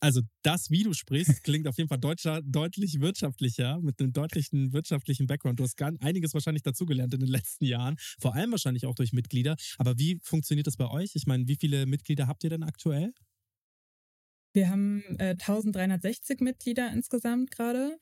[0.00, 4.72] also das, wie du sprichst, klingt auf jeden Fall deutscher, deutlich wirtschaftlicher, mit einem deutlichen
[4.72, 5.58] wirtschaftlichen Background.
[5.58, 9.12] Du hast gar einiges wahrscheinlich dazugelernt in den letzten Jahren, vor allem wahrscheinlich auch durch
[9.12, 9.56] Mitglieder.
[9.78, 11.12] Aber wie funktioniert das bei euch?
[11.14, 13.12] Ich meine, wie viele Mitglieder habt ihr denn aktuell?
[14.56, 17.98] Wir haben äh, 1360 Mitglieder insgesamt gerade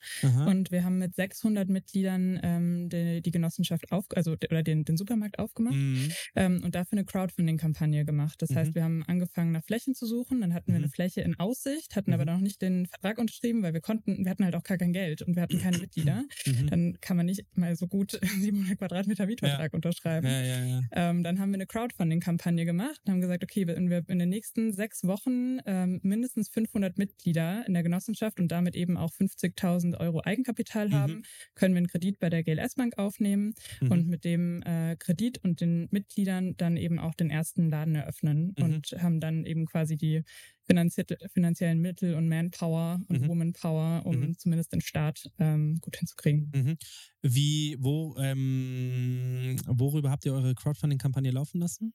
[0.47, 4.95] und wir haben mit 600 Mitgliedern ähm, die, die Genossenschaft auf, also oder den, den
[4.95, 6.11] Supermarkt aufgemacht Mhm.
[6.35, 8.41] ähm, und dafür eine Crowdfunding-Kampagne gemacht.
[8.41, 8.55] Das Mhm.
[8.55, 10.85] heißt, wir haben angefangen nach Flächen zu suchen, dann hatten wir Mhm.
[10.85, 12.13] eine Fläche in Aussicht, hatten Mhm.
[12.13, 14.93] aber noch nicht den Vertrag unterschrieben, weil wir konnten, wir hatten halt auch gar kein
[14.93, 16.23] Geld und wir hatten keine Mitglieder.
[16.47, 16.67] Mhm.
[16.69, 20.27] Dann kann man nicht mal so gut 700 Quadratmeter Mietvertrag unterschreiben.
[20.27, 20.81] Ja, ja, ja.
[20.93, 24.29] Ähm, dann haben wir eine Crowdfunding-Kampagne gemacht und haben gesagt, okay, wenn wir in den
[24.29, 29.97] nächsten sechs Wochen ähm, mindestens 500 Mitglieder in der Genossenschaft und damit eben auch 50.000
[29.99, 30.93] Euro Eigenkapital Mhm.
[30.93, 31.23] haben,
[31.55, 33.87] können wir einen Kredit bei der GLS Bank aufnehmen Mhm.
[33.91, 38.53] und mit dem äh, Kredit und den Mitgliedern dann eben auch den ersten Laden eröffnen
[38.57, 38.63] Mhm.
[38.63, 40.23] und haben dann eben quasi die
[40.67, 43.27] finanziellen Mittel und Manpower und Mhm.
[43.27, 44.37] Womanpower, um Mhm.
[44.37, 46.55] zumindest den Start ähm, gut hinzukriegen.
[46.55, 46.77] Mhm.
[47.21, 51.93] Wie, wo, ähm, worüber habt ihr eure Crowdfunding-Kampagne laufen lassen?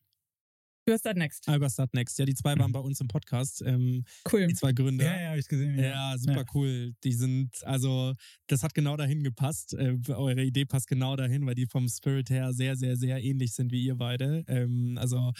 [0.86, 1.46] Du hast das next.
[1.48, 2.18] Ah, über Start Next.
[2.18, 3.62] Ja, die zwei waren bei uns im Podcast.
[3.64, 4.46] Ähm, Cool.
[4.46, 5.04] die zwei Gründer.
[5.04, 5.78] Ja, ja, habe ich gesehen.
[5.78, 6.44] Ja, super Ja.
[6.54, 6.94] cool.
[7.04, 8.14] Die sind, also,
[8.48, 9.74] das hat genau dahin gepasst.
[9.74, 13.52] Äh, eure Idee passt genau dahin, weil die vom Spirit her sehr, sehr, sehr ähnlich
[13.54, 14.42] sind wie ihr beide.
[14.48, 15.32] Ähm, also,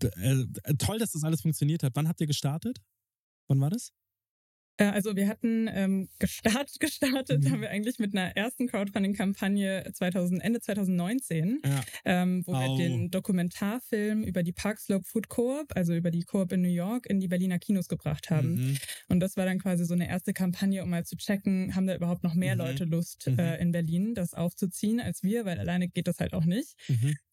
[0.00, 0.44] äh,
[0.78, 1.92] toll, dass das alles funktioniert hat.
[1.96, 2.78] Wann habt ihr gestartet?
[3.48, 3.92] Wann war das?
[4.78, 7.50] Äh, Also wir hatten ähm, gestartet, gestartet Mhm.
[7.50, 11.80] haben wir eigentlich mit einer ersten Crowdfunding-Kampagne 2000, Ende 2019, Ja.
[12.04, 12.60] ähm, wo Au.
[12.60, 16.68] wir den Dokumentarfilm über die Park Slope Food Coop, also über die Coop in New
[16.68, 18.54] York, in die Berliner Kinos gebracht haben.
[18.54, 18.78] Mhm.
[19.08, 21.94] Und das war dann quasi so eine erste Kampagne, um mal zu checken, haben da
[21.94, 22.60] überhaupt noch mehr Mhm.
[22.60, 23.38] Leute Lust, Mhm.
[23.38, 26.74] äh, in Berlin das aufzuziehen als wir, weil alleine geht das halt auch nicht.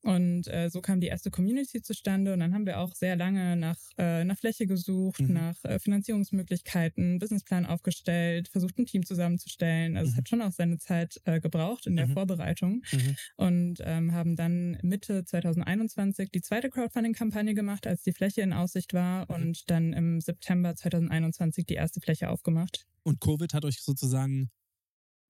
[0.03, 0.09] Mhm.
[0.11, 3.55] Und äh, so kam die erste Community zustande und dann haben wir auch sehr lange
[3.55, 5.33] nach äh, nach Fläche gesucht, Mhm.
[5.33, 9.97] nach äh, Finanzierungsmöglichkeiten, Businessplan aufgestellt, versucht ein Team zusammenzustellen.
[9.97, 10.17] Also es Mhm.
[10.17, 12.13] hat schon auch seine Zeit äh, gebraucht in der Mhm.
[12.13, 13.15] Vorbereitung Mhm.
[13.35, 18.93] und ähm, haben dann Mitte 2021 die zweite Crowdfunding-Kampagne gemacht, als die Fläche in Aussicht
[18.93, 19.35] war Mhm.
[19.35, 22.85] und dann im September 2021 die erste Fläche aufgemacht.
[23.03, 24.49] Und Covid hat euch sozusagen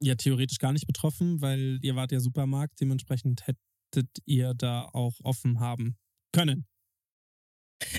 [0.01, 3.45] ja theoretisch gar nicht betroffen, weil ihr wart ja Supermarkt, dementsprechend
[3.89, 5.97] hättet ihr da auch offen haben
[6.31, 6.65] können.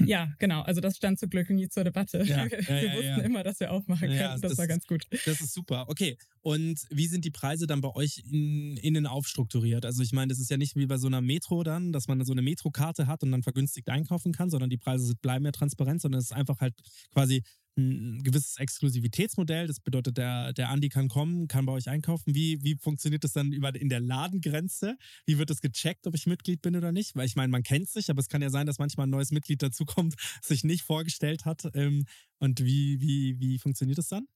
[0.05, 0.61] Ja, genau.
[0.63, 2.23] Also das stand zum Glück nie zur Debatte.
[2.23, 3.19] Ja, wir ja, ja, wussten ja.
[3.21, 4.43] immer, dass wir aufmachen Ja, können.
[4.43, 5.07] Das, das war ganz gut.
[5.25, 5.87] Das ist super.
[5.89, 6.19] Okay.
[6.43, 9.87] Und wie sind die Preise dann bei euch in, innen aufstrukturiert?
[9.87, 12.23] Also ich meine, das ist ja nicht wie bei so einer Metro dann, dass man
[12.25, 16.03] so eine Metrokarte hat und dann vergünstigt einkaufen kann, sondern die Preise bleiben ja transparent,
[16.03, 16.75] sondern es ist einfach halt
[17.13, 17.43] quasi
[17.81, 19.67] ein gewisses Exklusivitätsmodell.
[19.67, 22.35] Das bedeutet, der, der Andi kann kommen, kann bei euch einkaufen.
[22.35, 24.97] Wie, wie funktioniert das dann über, in der Ladengrenze?
[25.27, 27.17] Wie wird das gecheckt, ob ich Mitglied bin oder nicht?
[27.17, 29.33] Weil ich meine, man kennt sich, aber es kann ja sein, dass manchmal ein neues
[29.33, 31.69] Mitglied dazukommt, sich nicht vorgestellt hat.
[31.75, 32.05] Ähm,
[32.39, 34.27] und wie, wie, wie funktioniert das dann?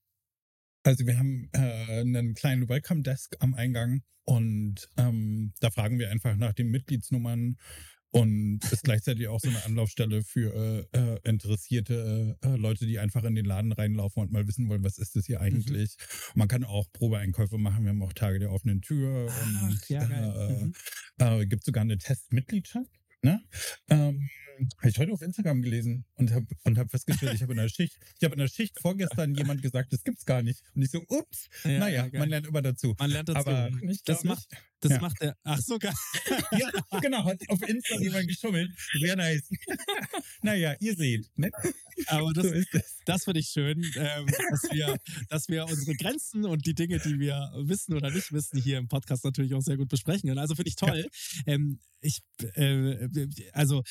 [0.83, 6.11] Also wir haben äh, einen kleinen Welcome Desk am Eingang und ähm, da fragen wir
[6.11, 7.57] einfach nach den Mitgliedsnummern
[8.15, 13.25] und ist gleichzeitig auch so eine Anlaufstelle für äh, äh, interessierte äh, Leute, die einfach
[13.25, 15.97] in den Laden reinlaufen und mal wissen wollen, was ist das hier eigentlich.
[16.35, 17.83] Man kann auch Probeeinkäufe machen.
[17.83, 20.59] Wir haben auch Tage der offenen Tür Ach, und ja, geil.
[20.61, 20.75] Mhm.
[21.19, 22.91] äh, äh, gibt sogar eine Testmitgliedschaft.
[23.23, 23.43] Ne?
[23.89, 24.29] Ähm,
[24.79, 27.69] habe ich heute auf Instagram gelesen und habe und hab festgestellt, ich habe in der
[27.69, 30.63] Schicht, ich habe in der Schicht vorgestern jemand gesagt, das gibt's gar nicht.
[30.75, 32.95] Und ich so, ups, Ja, naja, ja, man lernt immer dazu.
[32.99, 33.39] Man lernt dazu.
[33.41, 33.71] Aber
[34.05, 34.47] das macht,
[34.85, 35.01] Das Ja.
[35.01, 35.35] macht er.
[35.45, 35.95] Ach so, geil.
[36.53, 36.71] Ja,
[37.01, 38.71] genau, hat auf Insta jemand geschummelt.
[39.01, 39.49] Sehr nice.
[40.43, 41.51] naja, ihr seht, ne?
[42.09, 42.99] Aber das, So ist es.
[43.07, 44.97] das finde ich schön, ähm, dass, wir,
[45.31, 48.89] dass wir unsere Grenzen und die Dinge, die wir wissen oder nicht wissen, hier im
[48.89, 50.39] Podcast natürlich auch sehr gut besprechen können.
[50.39, 51.07] Also finde ich toll.
[51.47, 52.21] Ähm, ich,
[52.57, 53.09] äh,
[53.53, 53.83] also,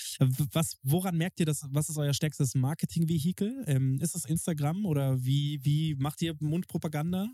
[0.51, 1.63] was, woran merkt ihr das?
[1.71, 3.63] Was ist euer stärkstes Marketing-Vehikel?
[3.67, 7.27] Ähm, ist es Instagram oder wie, wie macht ihr Mundpropaganda?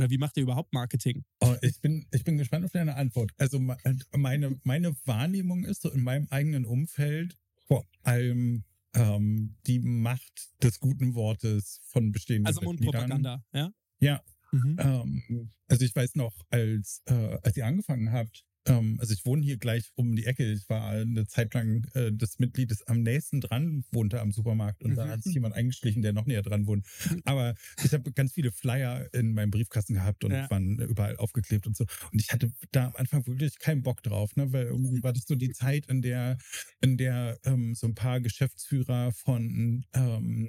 [0.00, 1.24] Oder wie macht ihr überhaupt Marketing?
[1.40, 3.32] Oh, ich, bin, ich bin gespannt auf deine Antwort.
[3.36, 3.76] Also me-
[4.16, 7.36] meine, meine Wahrnehmung ist so in meinem eigenen Umfeld
[7.66, 12.62] vor allem ähm, die Macht des guten Wortes von bestehenden Also.
[12.62, 13.72] Mundpropaganda, ja?
[14.00, 14.76] Ja, Mhm.
[14.80, 19.56] Ähm, also ich weiß noch, als, äh, als ihr angefangen habt, also ich wohne hier
[19.58, 20.44] gleich um die Ecke.
[20.52, 24.82] Ich war eine Zeit lang äh, das Mitglied, das am nächsten dran wohnte am Supermarkt
[24.84, 25.10] und da Mhm.
[25.10, 26.86] hat sich jemand eingeschlichen, der noch näher dran wohnt.
[27.24, 30.50] Aber ich habe ganz viele Flyer in meinem Briefkasten gehabt und Ja.
[30.50, 31.84] waren überall aufgeklebt und so.
[32.12, 34.52] Und ich hatte da am Anfang wirklich keinen Bock drauf, ne?
[34.52, 36.36] weil irgendwie war das so die Zeit, in der,
[36.80, 40.48] in der ähm, so ein paar Geschäftsführer von, ähm,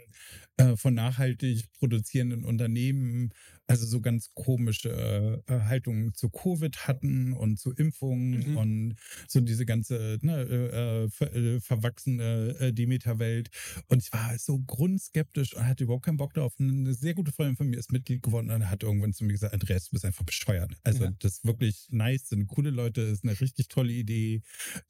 [0.62, 3.32] äh, von nachhaltig produzierenden Unternehmen
[3.68, 8.58] also so ganz komische äh, Haltungen zu Covid hatten und zu Impfungen Mhm.
[8.58, 8.96] und
[9.30, 13.50] so diese ganze ne, äh, ver, äh, verwachsene äh, Demeter-Welt.
[13.88, 16.54] Und ich war so grundskeptisch und hatte überhaupt keinen Bock darauf.
[16.60, 19.54] Eine sehr gute Freundin von mir ist Mitglied geworden und hat irgendwann zu mir gesagt,
[19.54, 20.74] Andreas, du bist einfach bescheuert.
[20.84, 21.12] Also Ja.
[21.20, 24.42] das ist wirklich nice, sind coole Leute, ist eine richtig tolle Idee.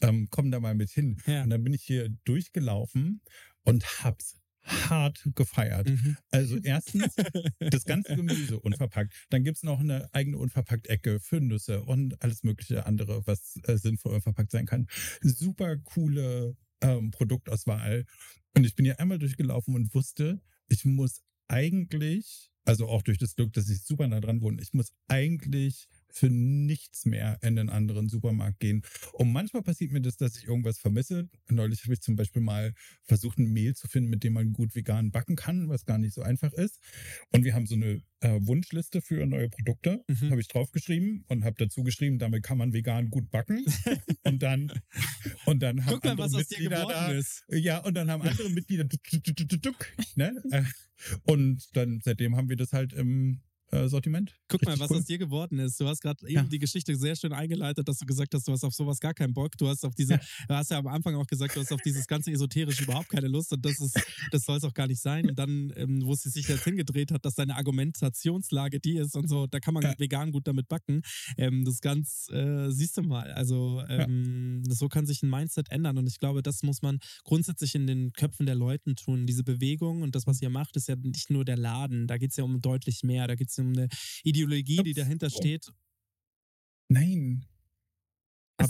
[0.01, 1.17] Ähm, komm da mal mit hin.
[1.27, 1.43] Ja.
[1.43, 3.21] Und dann bin ich hier durchgelaufen
[3.63, 5.89] und hab's hart gefeiert.
[5.89, 6.17] Mhm.
[6.29, 7.15] Also erstens
[7.59, 9.13] das ganze Gemüse unverpackt.
[9.29, 14.13] Dann gibt's noch eine eigene Unverpackt-Ecke für Nüsse und alles mögliche andere, was äh, sinnvoll
[14.13, 14.87] unverpackt sein kann.
[15.21, 18.05] Super coole ähm, Produktauswahl.
[18.55, 23.35] Und ich bin hier einmal durchgelaufen und wusste, ich muss eigentlich, also auch durch das
[23.35, 27.69] Glück, dass ich super nah dran wohne, ich muss eigentlich für nichts mehr in den
[27.69, 28.81] anderen Supermarkt gehen.
[29.13, 31.29] Und manchmal passiert mir das, dass ich irgendwas vermisse.
[31.49, 34.75] Neulich habe ich zum Beispiel mal versucht, ein Mehl zu finden, mit dem man gut
[34.75, 36.79] vegan backen kann, was gar nicht so einfach ist.
[37.31, 40.29] Und wir haben so eine äh, Wunschliste für neue Produkte, Mhm.
[40.31, 43.65] habe ich draufgeschrieben und habe dazu geschrieben, damit kann man vegan gut backen.
[44.23, 44.71] und dann
[45.45, 47.43] und dann haben Guck mal, andere dir Mitglieder da, ist.
[47.49, 48.85] ja, und dann haben andere Mitglieder
[50.15, 50.33] ne?
[50.51, 50.63] Äh,
[51.23, 53.41] Und dann seitdem haben wir das halt im
[53.71, 54.35] äh, Sortiment.
[54.47, 54.97] Guck mal, Richtig was cool.
[54.99, 55.79] aus dir geworden ist.
[55.79, 56.43] Du hast gerade eben Ja.
[56.43, 59.33] die Geschichte sehr schön eingeleitet, dass du gesagt hast, du hast auf sowas gar keinen
[59.33, 59.57] Bock.
[59.57, 62.05] Du hast auf diese, du hast ja am Anfang auch gesagt, du hast auf dieses
[62.07, 63.99] ganze Esoterische überhaupt keine Lust und das ist,
[64.31, 65.29] das soll es auch gar nicht sein.
[65.29, 69.27] Und dann, ähm, wo es sich jetzt hingedreht hat, dass deine Argumentationslage die ist und
[69.29, 69.93] so, da kann man Ja.
[69.97, 71.01] vegan gut damit backen.
[71.37, 73.31] Ähm, das ganz, äh, siehst du mal.
[73.31, 77.75] Also ähm, so kann sich ein Mindset ändern und ich glaube, das muss man grundsätzlich
[77.75, 79.25] in den Köpfen der Leuten tun.
[79.25, 82.07] Diese Bewegung und das, was ihr macht, ist ja nicht nur der Laden.
[82.07, 83.27] Da geht es ja um deutlich mehr.
[83.27, 83.87] Da geht es um eine
[84.23, 84.99] Ideologie, die Ups.
[84.99, 85.37] dahinter Oh.
[85.37, 85.71] steht.
[86.89, 87.45] Nein.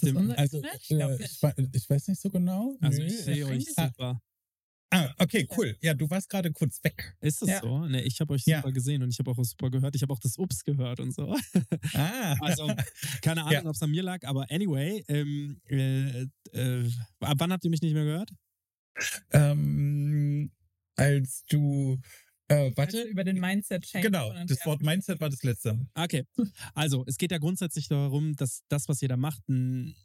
[0.03, 0.63] Ihr- unser Also?
[0.79, 2.77] Ich äh, ich, wei- ich weiß nicht so genau.
[2.81, 3.07] Also Nö.
[3.07, 3.87] ich sehe euch Ah.
[3.87, 4.21] super.
[4.93, 5.77] Ah, okay, cool.
[5.81, 7.15] Ja, du warst gerade kurz weg.
[7.21, 7.61] Ist das Ja.
[7.61, 7.85] so?
[7.87, 8.57] Ne, ich habe euch Ja.
[8.59, 9.95] super gesehen und ich habe auch super gehört.
[9.95, 11.33] Ich habe auch das Ups gehört und so.
[11.93, 12.35] Ah.
[12.41, 12.67] Also,
[13.21, 13.65] keine Ahnung, Ja.
[13.65, 16.23] ob es an mir lag, aber anyway, ähm, äh,
[16.53, 16.89] äh,
[17.21, 18.31] ab wann habt ihr mich nicht mehr gehört?
[19.31, 20.51] ähm,
[20.97, 21.99] als du,
[22.51, 24.07] äh, Also warte, über den Mindset-Change.
[24.07, 24.65] genau, das.
[24.65, 25.79] Wort Mindset war das letzte.
[25.95, 26.25] Okay.
[26.73, 29.95] Also, es geht ja grundsätzlich darum, dass das, was ihr da macht, ein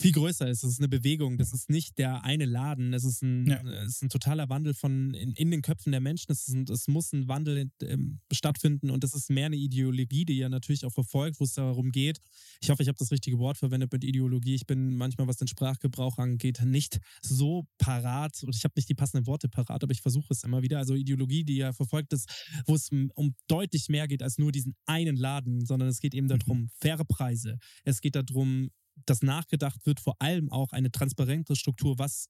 [0.00, 0.62] viel größer ist.
[0.64, 1.38] Es ist eine Bewegung.
[1.38, 2.92] Das ist nicht der eine Laden.
[2.94, 3.60] Es ist ein, Ja.
[3.82, 6.30] es ist ein totaler Wandel von in, in den Köpfen der Menschen.
[6.30, 10.38] Es, ein, es muss ein Wandel ähm, stattfinden und das ist mehr eine Ideologie, die
[10.38, 12.20] ihr natürlich auch verfolgt, wo es darum geht.
[12.60, 14.54] Ich hoffe, ich habe das richtige Wort verwendet mit Ideologie.
[14.54, 18.94] Ich bin manchmal, was den Sprachgebrauch angeht, nicht so parat und ich habe nicht die
[18.94, 20.78] passenden Worte parat, aber ich versuche es immer wieder.
[20.78, 22.28] Also Ideologie, die ihr verfolgt ist,
[22.66, 26.14] wo es um um deutlich mehr geht als nur diesen einen Laden, sondern es geht
[26.14, 27.58] eben darum, faire Preise.
[27.84, 28.70] Es geht darum,
[29.06, 32.28] dass nachgedacht wird, vor allem auch eine transparente Struktur, was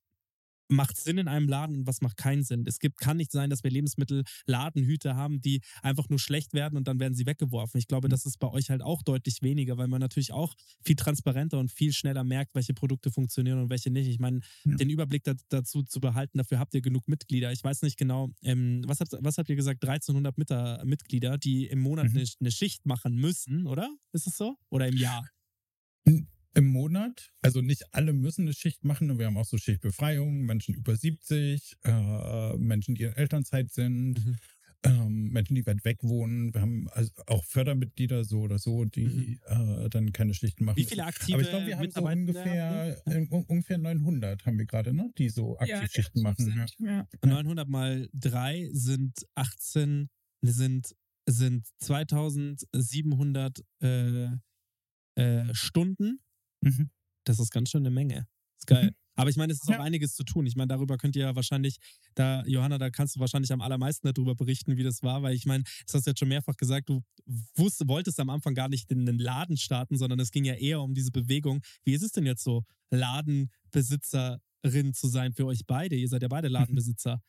[0.71, 2.65] macht Sinn in einem Laden und was macht keinen Sinn.
[2.67, 6.87] Es gibt, kann nicht sein, dass wir Lebensmittel-Ladenhüter haben, die einfach nur schlecht werden und
[6.87, 7.79] dann werden sie weggeworfen.
[7.79, 10.53] Ich glaube, das ist bei euch halt auch deutlich weniger, weil man natürlich auch
[10.85, 14.09] viel transparenter und viel schneller merkt, welche Produkte funktionieren und welche nicht.
[14.09, 14.77] Ich meine, Ja.
[14.77, 17.51] den Überblick da, dazu zu behalten, dafür habt ihr genug Mitglieder.
[17.51, 19.83] Ich weiß nicht genau, ähm, was, habt, was habt ihr gesagt?
[19.83, 22.19] 1300 Mitter- Mitglieder, die im Monat Mhm.
[22.19, 23.89] eine, eine Schicht machen müssen, oder?
[24.13, 24.59] Ist es so?
[24.69, 25.27] Oder im Jahr?
[26.55, 29.19] Im Monat, also nicht alle müssen eine Schicht machen.
[29.19, 34.37] Wir haben auch so Schichtbefreiung, Menschen über 70, äh, Menschen, die in Elternzeit sind, Mhm.
[34.85, 36.53] ähm, Menschen, die weit weg wohnen.
[36.55, 40.77] Wir haben also auch Fördermitglieder so oder so, die äh, dann keine Schichten machen.
[40.79, 40.83] Mhm.
[40.83, 44.59] Wie viele aktive Aber ich glaube, wir haben so ungefähr, äh, un- ungefähr 900 haben
[44.59, 45.13] wir gerade, ne?
[45.19, 46.67] Die so aktiv Ja, Schichten machen.
[46.81, 47.07] Ja.
[47.23, 47.29] Ja.
[47.29, 50.09] 900 mal 3 sind 18,
[50.43, 50.95] sind
[51.31, 54.29] sind 2700 äh,
[55.17, 56.21] äh, Stunden.
[56.61, 56.91] Mhm.
[57.25, 58.27] Das ist ganz schön eine Menge.
[58.59, 58.87] Ist geil.
[58.87, 58.95] Mhm.
[59.17, 59.79] Aber ich meine, es ist Ja.
[59.79, 60.47] auch einiges zu tun.
[60.47, 61.79] Ich meine, darüber könnt ihr ja wahrscheinlich,
[62.15, 65.45] da, Johanna, da kannst du wahrscheinlich am allermeisten darüber berichten, wie das war, weil ich
[65.45, 67.03] meine, das hast du jetzt schon mehrfach gesagt, du
[67.57, 70.81] wusst, wolltest am Anfang gar nicht in den Laden starten, sondern es ging ja eher
[70.81, 71.63] um diese Bewegung.
[71.85, 75.97] Wie ist es denn jetzt so, Ladenbesitzerin zu sein für euch beide?
[75.97, 77.21] Ihr seid ja beide Ladenbesitzer.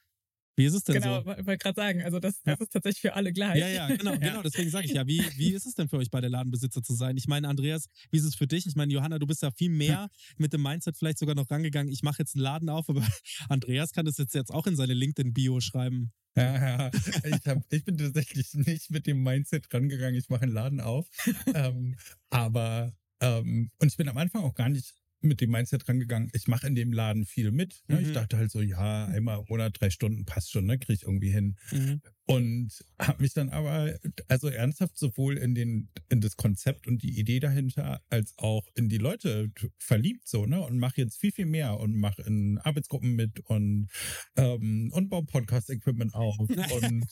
[0.59, 1.25] Wie ist es denn Genau, so?
[1.25, 3.57] wo- wollte gerade sagen, also das, das ist tatsächlich für alle gleich.
[3.61, 4.41] Ja, ja, genau, genau.
[4.41, 7.15] Deswegen sage ich ja, wie, wie ist es denn für euch beide Ladenbesitzer zu sein?
[7.15, 8.65] Ich meine, Andreas, wie ist es für dich?
[8.67, 11.93] Ich meine, Johanna, du bist ja viel mehr mit dem Mindset vielleicht sogar noch rangegangen.
[11.93, 13.01] Ich mache jetzt einen Laden auf, aber
[13.47, 16.11] Andreas kann das jetzt, jetzt auch in seine LinkedIn-Bio schreiben.
[16.35, 16.91] Ja, ja.
[17.23, 21.07] Ich, hab, ich bin tatsächlich nicht mit dem Mindset rangegangen, ich mache einen Laden auf.
[21.55, 21.95] ähm,
[22.31, 22.91] aber,
[23.21, 26.67] ähm, und ich bin am Anfang auch gar nicht mit dem Mindset rangegangen, ich mache
[26.67, 27.83] in dem Laden viel mit.
[27.87, 27.97] Ne?
[27.97, 28.05] Mhm.
[28.07, 30.77] Ich dachte halt so, ja, einmal im Monat drei Stunden passt schon, ne?
[30.77, 31.55] kriege ich irgendwie hin.
[31.71, 32.01] Mhm.
[32.29, 37.19] Und habe mich dann aber, also ernsthaft sowohl in den, in das Konzept und die
[37.19, 40.61] Idee dahinter, als auch in die Leute verliebt so, ne?
[40.61, 43.89] Und mache jetzt viel, viel mehr und mache in Arbeitsgruppen mit und,
[44.35, 47.05] ähm, und baue Podcast-Equipment auf und,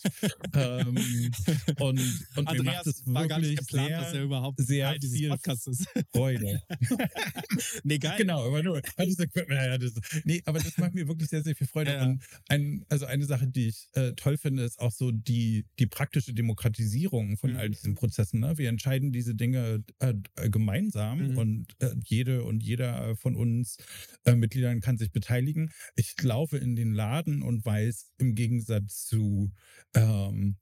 [0.53, 1.32] ähm,
[1.80, 1.99] und,
[2.36, 4.89] und mir Andreas macht es war gar nicht wirklich geplant, sehr, dass er überhaupt sehr
[4.89, 5.88] Teil viel Podcasts ist.
[6.13, 6.61] Freude.
[7.84, 8.18] nee, geil.
[8.20, 9.93] Genau, aber nur, das Equipment, ja, das,
[10.26, 11.93] nee, aber das macht mir wirklich sehr, sehr viel Freude.
[11.93, 12.03] Ja.
[12.03, 15.88] Und ein, also eine Sache, die ich äh, toll finde, ist auch so die, die
[15.88, 17.74] praktische Demokratisierung von all Mhm.
[17.74, 18.39] diesen Prozessen.
[18.39, 18.58] Ne?
[18.58, 21.38] Wir entscheiden diese Dinge äh, äh, gemeinsam Mhm.
[21.38, 23.78] und äh, jede und jeder von uns
[24.26, 25.72] äh, Mitgliedern kann sich beteiligen.
[25.95, 29.51] Ich laufe in den Laden und weiß im Gegensatz zu
[29.95, 30.58] ähm,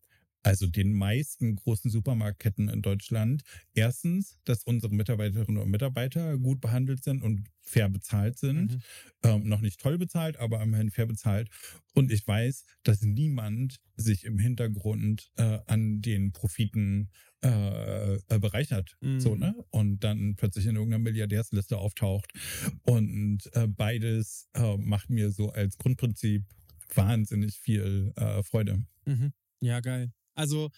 [0.46, 3.42] also den meisten großen Supermarktketten in Deutschland,
[3.74, 8.74] erstens, dass unsere Mitarbeiterinnen und Mitarbeiter gut behandelt sind und fair bezahlt sind.
[8.74, 8.82] Mhm.
[9.24, 11.50] Ähm, noch nicht toll bezahlt, aber immerhin fair bezahlt.
[11.96, 17.10] Und ich weiß, dass niemand sich im Hintergrund äh, an den Profiten
[17.44, 18.98] äh, äh, bereichert.
[19.02, 19.20] Mhm.
[19.20, 19.56] So, ne?
[19.72, 22.32] Und dann plötzlich in irgendeiner Milliardärsliste auftaucht.
[22.84, 26.44] Und äh, beides äh, macht mir so als Grundprinzip
[26.94, 28.86] wahnsinnig viel äh, Freude.
[29.06, 29.34] Mhm.
[29.60, 30.12] Ja, geil.
[30.36, 30.70] Also,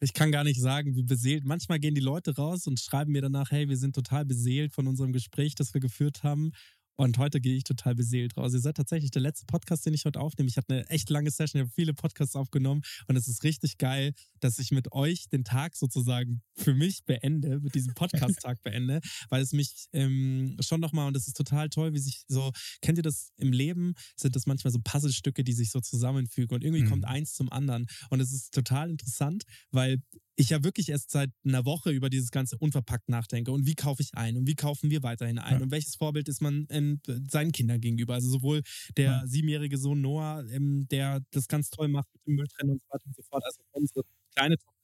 [0.00, 1.44] ich kann gar nicht sagen, wie beseelt.
[1.44, 4.86] Manchmal gehen die Leute raus und schreiben mir danach, hey, wir sind total beseelt von
[4.86, 6.52] unserem Gespräch, das wir geführt haben.
[6.96, 8.54] Und heute gehe ich total beseelt raus.
[8.54, 10.48] Ihr seid tatsächlich der letzte Podcast, den ich heute aufnehme.
[10.48, 13.78] Ich hatte eine echt lange Session, ich habe viele Podcasts aufgenommen und es ist richtig
[13.78, 19.00] geil, dass ich mit euch den Tag sozusagen für mich beende, mit diesem Podcast-Tag beende,
[19.28, 22.98] weil es mich ähm, schon nochmal, und das ist total toll, wie sich so, kennt
[22.98, 26.82] ihr das im Leben, sind das manchmal so Puzzlestücke, die sich so zusammenfügen und irgendwie
[26.84, 26.88] Mhm.
[26.90, 27.86] kommt eins zum anderen.
[28.10, 30.02] Und es ist total interessant, weil
[30.36, 34.02] ich ja wirklich erst seit einer Woche über dieses ganze unverpackt nachdenke und wie kaufe
[34.02, 35.60] ich ein und wie kaufen wir weiterhin ein Ja.
[35.60, 38.14] und welches Vorbild ist man ähm, seinen Kindern gegenüber.
[38.14, 38.62] Also sowohl
[38.96, 39.26] der Ja.
[39.26, 43.06] siebenjährige Sohn Noah, ähm, der das ganz toll macht mit dem Mülltrennen und so weiter
[43.06, 44.02] und so fort, als auch unsere
[44.34, 44.74] kleine Tochter,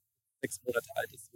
[0.43, 1.31] die sechs Monate alt ist.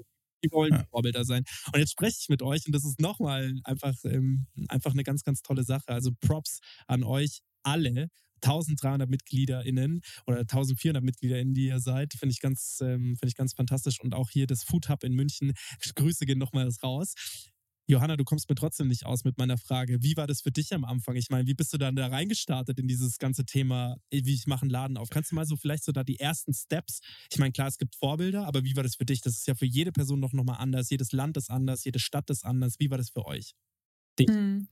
[0.45, 0.87] Die wollen Ja.
[0.91, 1.45] Vorbilder sein.
[1.73, 5.25] Und jetzt spreche ich mit euch und das ist nochmal einfach, ähm, einfach eine ganz,
[5.25, 5.89] ganz tolle Sache.
[5.89, 8.09] Also Props an euch alle.
[8.47, 13.55] 1300 MitgliederInnen oder 1400 MitgliederInnen, die ihr seid, finde ich ganz, ähm, finde ich ganz
[13.55, 14.01] fantastisch.
[14.01, 15.53] Und auch hier das Food Hub in München.
[15.95, 17.15] Grüße gehen nochmals raus.
[17.89, 20.03] Johanna, du kommst mir trotzdem nicht aus mit meiner Frage.
[20.03, 21.15] Wie war das für dich am Anfang?
[21.15, 24.49] Ich meine, wie bist du dann da reingestartet in dieses ganze Thema, äh, wie ich
[24.49, 25.09] mache einen Laden auf?
[25.09, 27.01] Kannst du mal so vielleicht so da die ersten Steps?
[27.31, 29.21] Ich meine, klar, es gibt Vorbilder, aber wie war das für dich?
[29.21, 30.91] Das ist ja für jede Person noch nochmal anders.
[30.91, 32.75] Jedes Land ist anders, jede Stadt ist anders.
[32.81, 33.55] Wie war das für euch?
[34.19, 34.67] Hm.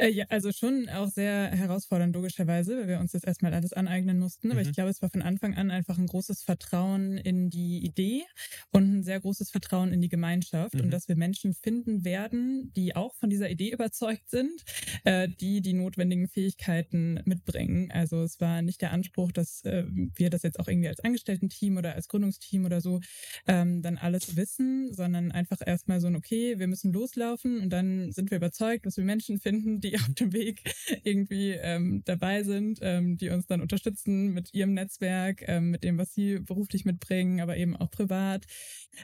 [0.00, 4.18] Äh, ja, also schon auch sehr herausfordernd, logischerweise, weil wir uns das erstmal alles aneignen
[4.18, 4.50] mussten.
[4.50, 4.66] Aber Mhm.
[4.66, 8.22] ich glaube, es war von Anfang an einfach ein großes Vertrauen in die Idee
[8.70, 10.80] und ein sehr großes Vertrauen in die Gemeinschaft Mhm.
[10.80, 14.64] und dass wir Menschen finden werden, die auch von dieser Idee überzeugt sind,
[15.04, 17.90] äh, die die notwendigen Fähigkeiten mitbringen.
[17.92, 21.76] Also es war nicht der Anspruch, dass äh, wir das jetzt auch irgendwie als Angestellten-Team
[21.76, 23.00] oder als Gründungsteam oder so
[23.46, 28.12] ähm, dann alles wissen, sondern einfach erstmal so ein, okay, wir müssen loslaufen und dann
[28.12, 30.62] sind wir überzeugt, dass wir Menschen finden, die auf dem Weg
[31.04, 35.98] irgendwie ähm, dabei sind, ähm, die uns dann unterstützen mit ihrem Netzwerk, ähm, mit dem,
[35.98, 38.46] was sie beruflich mitbringen, aber eben auch privat.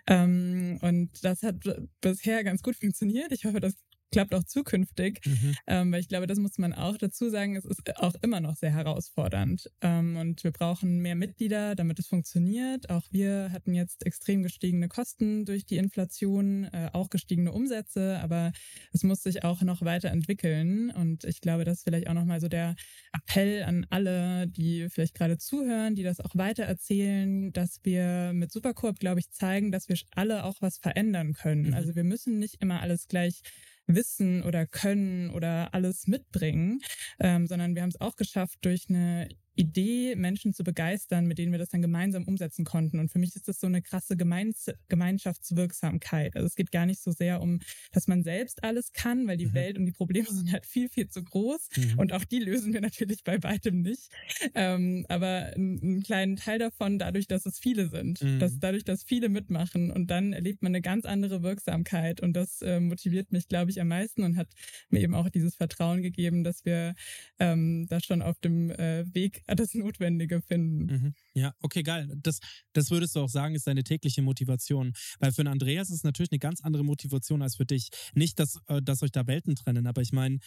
[0.07, 1.57] Ähm, und das hat
[2.01, 3.33] bisher ganz gut funktioniert.
[3.33, 3.75] Ich hoffe, das
[4.11, 5.21] klappt auch zukünftig,
[5.67, 8.57] ähm, weil ich glaube, das muss man auch dazu sagen, es ist auch immer noch
[8.57, 12.91] sehr herausfordernd ähm, und wir brauchen mehr Mitglieder, damit es funktioniert.
[12.91, 18.53] Auch wir hatten jetzt extrem gestiegene Kosten durch die Inflation, äh, auch gestiegene Umsätze, aber
[18.93, 22.49] es muss sich auch noch weiterentwickeln und ich glaube, das ist vielleicht auch nochmal so
[22.49, 22.77] der
[23.13, 28.99] Appell an alle, die vielleicht gerade zuhören, die das auch weitererzählen, dass wir mit Supercoop,
[28.99, 31.69] glaube ich, zeigen, dass wir alle auch was verändern können.
[31.69, 31.75] Mhm.
[31.75, 33.43] Also wir müssen nicht immer alles gleich
[33.87, 36.81] wissen oder können oder alles mitbringen,
[37.21, 41.51] ähm, sondern wir haben es auch geschafft, durch eine Idee, Menschen zu begeistern, mit denen
[41.51, 42.99] wir das dann gemeinsam umsetzen konnten.
[42.99, 46.37] Und für mich ist das so eine krasse Gemeins Gemeinschaftswirksamkeit.
[46.37, 49.47] Also es geht gar nicht so sehr um, dass man selbst alles kann, weil die
[49.47, 49.55] mhm.
[49.55, 51.69] Welt und die Probleme sind halt viel, viel zu groß.
[51.77, 51.99] Mhm.
[51.99, 54.11] Und auch die lösen wir natürlich bei weitem nicht.
[54.55, 58.23] Ähm, aber einen kleinen Teil davon dadurch, dass es viele sind.
[58.23, 58.39] Mhm.
[58.39, 62.21] Dass dadurch, dass viele mitmachen und dann erlebt man eine ganz andere Wirksamkeit.
[62.21, 64.49] Und das äh, motiviert mich, glaube ich, am meisten und hat
[64.91, 66.95] mir eben auch dieses Vertrauen gegeben, dass wir
[67.39, 70.87] ähm, da schon auf dem äh, Weg das Notwendige finden.
[70.87, 71.15] Mhm.
[71.35, 72.09] Ja, okay, geil.
[72.17, 72.41] Das,
[72.73, 74.93] das würdest du auch sagen, ist deine tägliche Motivation.
[75.19, 77.89] Weil für einen Andreas ist es natürlich eine ganz andere Motivation als für dich.
[78.15, 80.39] Nicht, dass, äh, dass euch da Welten trennen, aber ich meine,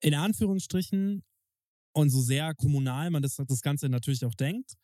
[0.00, 1.22] in Anführungsstrichen
[1.92, 4.74] und so sehr kommunal man das, das Ganze natürlich auch denkt,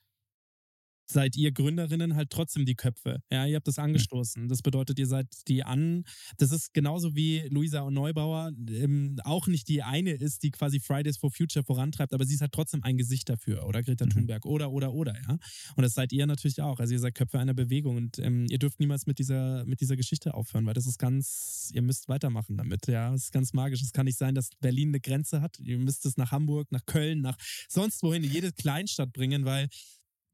[1.07, 3.23] seid ihr Gründerinnen halt trotzdem die Köpfe.
[3.31, 4.49] Ja, ihr habt das angestoßen.
[4.49, 6.05] Das bedeutet, ihr seid die an.
[6.39, 11.19] Das ist genauso wie Luisa Neubauer ähm, auch nicht die eine ist, die quasi Fridays
[11.19, 13.67] for Future vorantreibt, aber sie ist halt trotzdem ein Gesicht dafür.
[13.67, 14.11] Oder Greta mhm.
[14.11, 14.47] Thunberg.
[14.47, 15.39] Oder, oder, oder, ja.
[15.77, 16.81] Und das seid ihr natürlich auch.
[16.81, 19.97] Also ihr seid Köpfe einer Bewegung und ähm, ihr dürft niemals mit dieser, mit dieser
[19.97, 22.87] Geschichte aufhören, weil das ist ganz, ihr müsst weitermachen damit.
[22.87, 23.83] Ja, das ist ganz magisch.
[23.83, 25.59] Es kann nicht sein, dass Berlin eine Grenze hat.
[25.61, 27.37] Ihr müsst es nach Hamburg, nach Köln, nach
[27.69, 29.69] sonst wohin, in jede Kleinstadt bringen, weil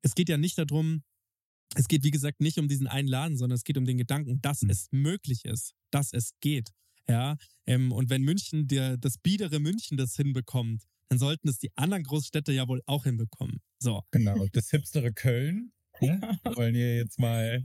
[0.03, 1.03] es geht ja nicht darum,
[1.75, 4.41] es geht wie gesagt nicht um diesen einen Laden, sondern es geht um den Gedanken,
[4.41, 4.71] dass mhm.
[4.71, 6.71] es möglich ist, dass es geht.
[7.09, 7.37] Ja,
[7.67, 12.03] ähm, und wenn München, der, das biedere München das hinbekommt, dann sollten es die anderen
[12.03, 13.61] Großstädte ja wohl auch hinbekommen.
[13.79, 14.03] So.
[14.11, 15.73] Genau, das hipstere Köln.
[16.01, 17.65] Ja, wollen hier jetzt mal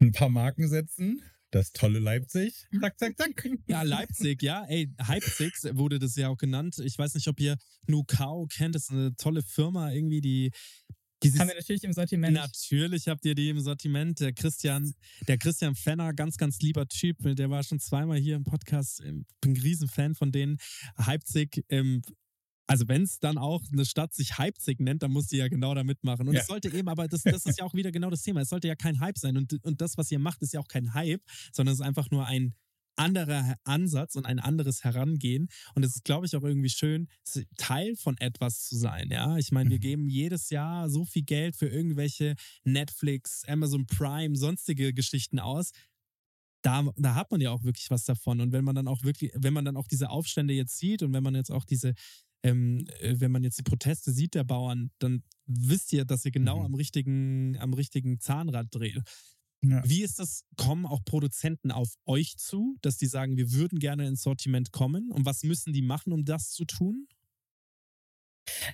[0.00, 1.22] ein paar Marken setzen.
[1.50, 2.66] Das tolle Leipzig.
[2.80, 3.48] Zack, zack, zack.
[3.68, 4.64] Ja, Leipzig, ja.
[4.64, 6.80] Ey, Leipzig wurde das ja auch genannt.
[6.82, 7.56] Ich weiß nicht, ob ihr
[7.86, 8.74] Nukao kennt.
[8.74, 10.50] Das ist eine tolle Firma, irgendwie, die
[11.24, 12.34] dieses, haben wir natürlich im Sortiment.
[12.34, 14.20] Natürlich habt ihr die im Sortiment.
[14.20, 14.94] Der Christian,
[15.26, 19.00] der Christian Fenner, ganz, ganz lieber Typ, der war schon zweimal hier im Podcast.
[19.00, 20.58] Ich bin ein Riesenfan von denen.
[20.96, 22.02] Leipzig, ähm,
[22.66, 25.74] also wenn es dann auch eine Stadt sich Leipzig nennt, dann muss sie ja genau
[25.74, 26.28] da mitmachen.
[26.28, 28.40] Und es sollte eben, aber das, das ist ja auch wieder genau das Thema.
[28.40, 29.36] Es sollte ja kein Hype sein.
[29.36, 31.22] Und, und das, was ihr macht, ist ja auch kein Hype,
[31.52, 32.54] sondern es ist einfach nur ein
[32.96, 35.48] anderer Ansatz und ein anderes Herangehen.
[35.74, 37.08] Und es ist, glaube ich, auch irgendwie schön,
[37.56, 39.10] Teil von etwas zu sein.
[39.10, 39.82] Ja, ich meine, wir mhm.
[39.82, 42.34] geben jedes Jahr so viel Geld für irgendwelche
[42.64, 45.72] Netflix, Amazon Prime, sonstige Geschichten aus.
[46.62, 48.40] Da, da hat man ja auch wirklich was davon.
[48.40, 51.12] Und wenn man dann auch wirklich, wenn man dann auch diese Aufstände jetzt sieht und
[51.12, 51.94] wenn man jetzt auch diese,
[52.42, 56.30] ähm, äh, wenn man jetzt die Proteste sieht der Bauern, dann wisst ihr, dass ihr
[56.30, 56.66] genau mhm.
[56.66, 59.02] am richtigen, am richtigen Zahnrad dreht.
[59.70, 59.82] Ja.
[59.84, 64.06] Wie ist das, kommen auch Produzenten auf euch zu, dass die sagen, wir würden gerne
[64.06, 65.10] ins Sortiment kommen?
[65.10, 67.06] Und was müssen die machen, um das zu tun?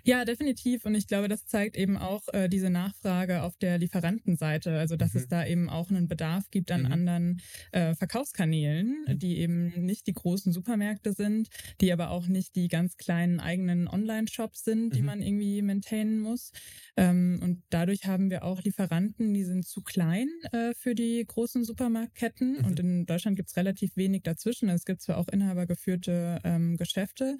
[0.05, 0.85] Ja, definitiv.
[0.85, 4.79] Und ich glaube, das zeigt eben auch äh, diese Nachfrage auf der Lieferantenseite.
[4.79, 5.21] Also, dass mhm.
[5.21, 6.93] es da eben auch einen Bedarf gibt an mhm.
[6.93, 7.43] anderen
[7.73, 9.19] äh, Verkaufskanälen, mhm.
[9.19, 11.49] die eben nicht die großen Supermärkte sind,
[11.81, 15.07] die aber auch nicht die ganz kleinen eigenen Online-Shops sind, die mhm.
[15.07, 16.53] man irgendwie maintainen muss.
[16.97, 21.65] Ähm, und dadurch haben wir auch Lieferanten, die sind zu klein äh, für die großen
[21.65, 22.59] Supermarktketten.
[22.59, 22.91] Und mhm.
[22.91, 24.69] in Deutschland gibt es relativ wenig dazwischen.
[24.69, 27.37] Es gibt zwar auch inhabergeführte ähm, Geschäfte,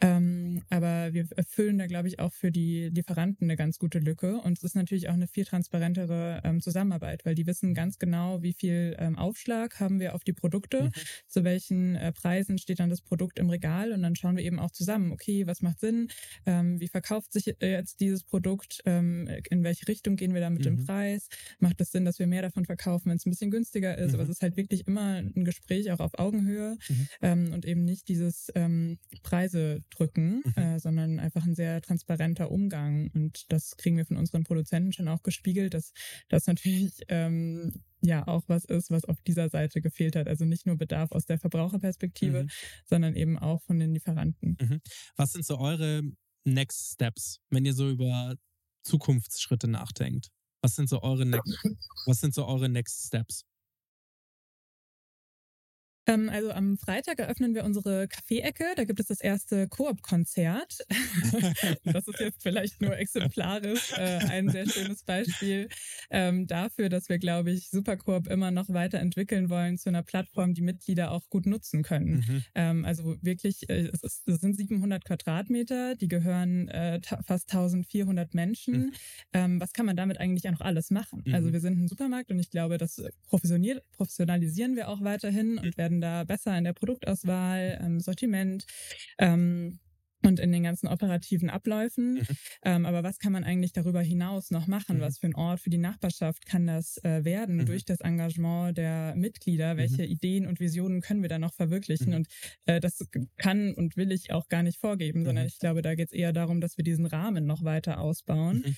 [0.00, 3.98] ähm, aber wir erfüllen füllen da, glaube ich, auch für die Lieferanten eine ganz gute
[3.98, 4.36] Lücke.
[4.40, 8.42] Und es ist natürlich auch eine viel transparentere ähm, Zusammenarbeit, weil die wissen ganz genau,
[8.42, 10.92] wie viel ähm, Aufschlag haben wir auf die Produkte, mhm.
[11.28, 13.92] zu welchen äh, Preisen steht dann das Produkt im Regal.
[13.92, 16.08] Und dann schauen wir eben auch zusammen, okay, was macht Sinn,
[16.44, 20.50] ähm, wie verkauft sich äh, jetzt dieses Produkt, ähm, in welche Richtung gehen wir da
[20.50, 20.76] mit mhm.
[20.76, 23.96] dem Preis, macht es Sinn, dass wir mehr davon verkaufen, wenn es ein bisschen günstiger
[23.96, 24.08] ist.
[24.08, 24.14] Mhm.
[24.14, 27.08] Aber es ist halt wirklich immer ein Gespräch auch auf Augenhöhe mhm.
[27.22, 30.62] ähm, und eben nicht dieses ähm, Preise drücken, mhm.
[30.62, 33.08] äh, sondern einfach ein sehr sehr transparenter Umgang.
[33.14, 35.92] Und das kriegen wir von unseren Produzenten schon auch gespiegelt, dass
[36.28, 40.26] das natürlich ähm, ja auch was ist, was auf dieser Seite gefehlt hat.
[40.26, 42.50] Also nicht nur Bedarf aus der Verbraucherperspektive, mhm.
[42.84, 44.56] sondern eben auch von den Lieferanten.
[44.60, 44.80] Mhm.
[45.14, 46.02] Was sind so eure
[46.44, 48.34] Next Steps, wenn ihr so über
[48.82, 50.30] Zukunftsschritte nachdenkt?
[50.62, 51.64] Was sind so eure Next,
[52.06, 53.44] was sind so eure Next Steps?
[56.06, 58.64] Ähm, also am Freitag eröffnen wir unsere Kaffee-Ecke.
[58.76, 60.78] Da gibt es das erste Koop-Konzert.
[61.84, 65.68] das ist jetzt vielleicht nur exemplarisch äh, ein sehr schönes Beispiel
[66.10, 70.62] ähm, dafür, dass wir, glaube ich, Supercoop immer noch weiterentwickeln wollen zu einer Plattform, die
[70.62, 72.24] Mitglieder auch gut nutzen können.
[72.26, 72.44] Mhm.
[72.54, 78.34] Ähm, also wirklich, äh, es, ist, es, sind 700 Quadratmeter, die gehören äh, fast 1400
[78.34, 78.74] Menschen.
[78.74, 78.92] Mhm.
[79.32, 81.22] Ähm, was kann man damit eigentlich auch noch alles machen?
[81.24, 81.34] Mhm.
[81.34, 85.91] Also wir sind ein Supermarkt und ich glaube, das professionalisieren wir auch weiterhin und werden
[85.92, 88.64] werden da besser in der Produktauswahl, ähm, Sortiment.
[89.18, 89.78] Ähm,
[90.24, 92.14] und in den ganzen operativen Abläufen.
[92.14, 92.26] Mhm.
[92.64, 94.98] Ähm, aber was kann man eigentlich darüber hinaus noch machen?
[94.98, 95.00] Mhm.
[95.00, 97.66] Was für ein Ort für die Nachbarschaft kann das äh, werden Mhm.
[97.66, 99.76] durch das Engagement der Mitglieder?
[99.76, 102.10] Welche Ideen und Visionen können wir da noch verwirklichen?
[102.10, 102.14] Mhm.
[102.14, 102.28] Und
[102.66, 103.04] äh, das
[103.36, 105.48] kann und will ich auch gar nicht vorgeben, sondern Mhm.
[105.48, 108.76] ich glaube, da geht es eher darum, dass wir diesen Rahmen noch weiter ausbauen.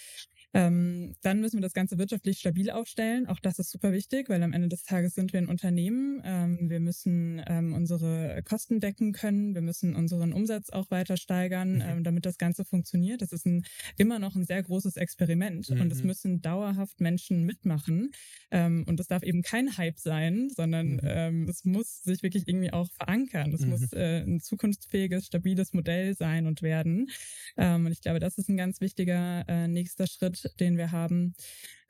[0.54, 0.60] Mhm.
[0.60, 3.26] Ähm, dann müssen wir das Ganze wirtschaftlich stabil aufstellen.
[3.26, 6.20] Auch das ist super wichtig, weil am Ende des Tages sind wir ein Unternehmen.
[6.24, 9.54] Ähm, wir müssen ähm, unsere Kosten decken können.
[9.54, 11.80] Wir müssen unseren Umsatz auch weiter steigern, Mhm.
[11.80, 13.20] ähm, damit das Ganze funktioniert.
[13.22, 13.64] Das ist ein,
[13.96, 16.06] immer noch ein sehr großes Experiment und es Mhm.
[16.06, 18.10] müssen dauerhaft Menschen mitmachen.
[18.50, 21.00] Ähm, und das darf eben kein Hype sein, sondern Mhm.
[21.02, 23.52] ähm, es muss sich wirklich irgendwie auch verankern.
[23.52, 23.70] Es Mhm.
[23.70, 27.08] muss äh, ein zukunftsfähiges, stabiles Modell sein und werden.
[27.56, 31.34] Und ich glaube, das ist ein ganz wichtiger äh, nächster Schritt, den wir haben.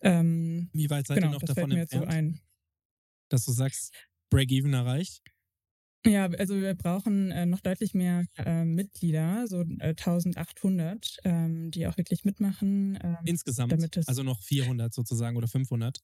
[0.00, 2.40] Ähm, Wie weit seid genau, ihr noch davon jetzt so entfernt, ein.
[3.30, 3.92] dass du sagst,
[4.30, 5.22] Break-Even erreicht?
[6.06, 11.86] Ja, also wir brauchen äh, noch deutlich mehr äh, Mitglieder, so äh, 1800, ähm, die
[11.86, 12.98] auch wirklich mitmachen.
[13.02, 16.00] Ähm, Insgesamt, damit es- also noch 400 sozusagen oder 500.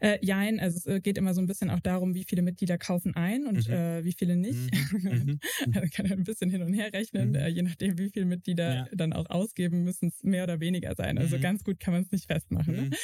[0.00, 2.78] Äh, jein, also es äh, geht immer so ein bisschen auch darum, wie viele Mitglieder
[2.78, 3.70] kaufen ein und Mhm.
[3.70, 4.70] äh, wie viele nicht.
[5.10, 5.40] Mhm.
[5.72, 7.36] Also kann man ein bisschen hin und her rechnen, Mhm.
[7.36, 8.88] äh, je nachdem, wie viele Mitglieder Ja.
[8.92, 11.18] dann auch ausgeben, müssen es mehr oder weniger sein.
[11.18, 11.40] Also Mhm.
[11.40, 12.74] ganz gut kann man es nicht festmachen.
[12.76, 12.86] Ne?
[12.86, 12.96] Mhm.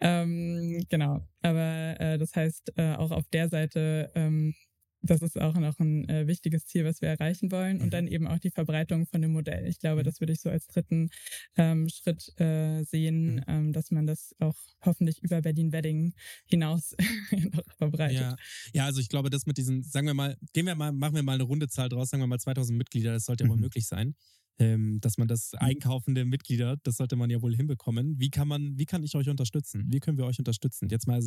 [0.00, 4.54] Ähm, genau, aber äh, das heißt äh, auch auf der Seite, ähm,
[5.02, 7.78] das ist auch noch ein äh, wichtiges Ziel, was wir erreichen wollen.
[7.78, 7.82] Mhm.
[7.84, 9.66] Und dann eben auch die Verbreitung von dem Modell.
[9.66, 10.04] Ich glaube, Mhm.
[10.04, 11.08] das würde ich so als dritten
[11.56, 13.44] ähm, Schritt äh, sehen, Mhm.
[13.46, 16.12] ähm, dass man das auch hoffentlich über Berlin-Wedding
[16.46, 16.94] hinaus
[17.52, 18.20] noch verbreitet.
[18.20, 18.36] Ja.
[18.74, 21.22] ja, also ich glaube, das mit diesen, sagen wir mal, gehen wir mal, machen wir
[21.22, 23.62] mal eine runde Zahl draus, sagen wir mal 2000 Mitglieder, das sollte ja wohl Mhm.
[23.62, 24.14] möglich sein.
[24.58, 28.18] Ähm, dass man das Einkaufen der Mitglieder, das sollte man ja wohl hinbekommen.
[28.18, 29.86] Wie kann man, wie kann ich euch unterstützen?
[29.90, 30.88] Wie können wir euch unterstützen?
[30.90, 31.22] Jetzt mal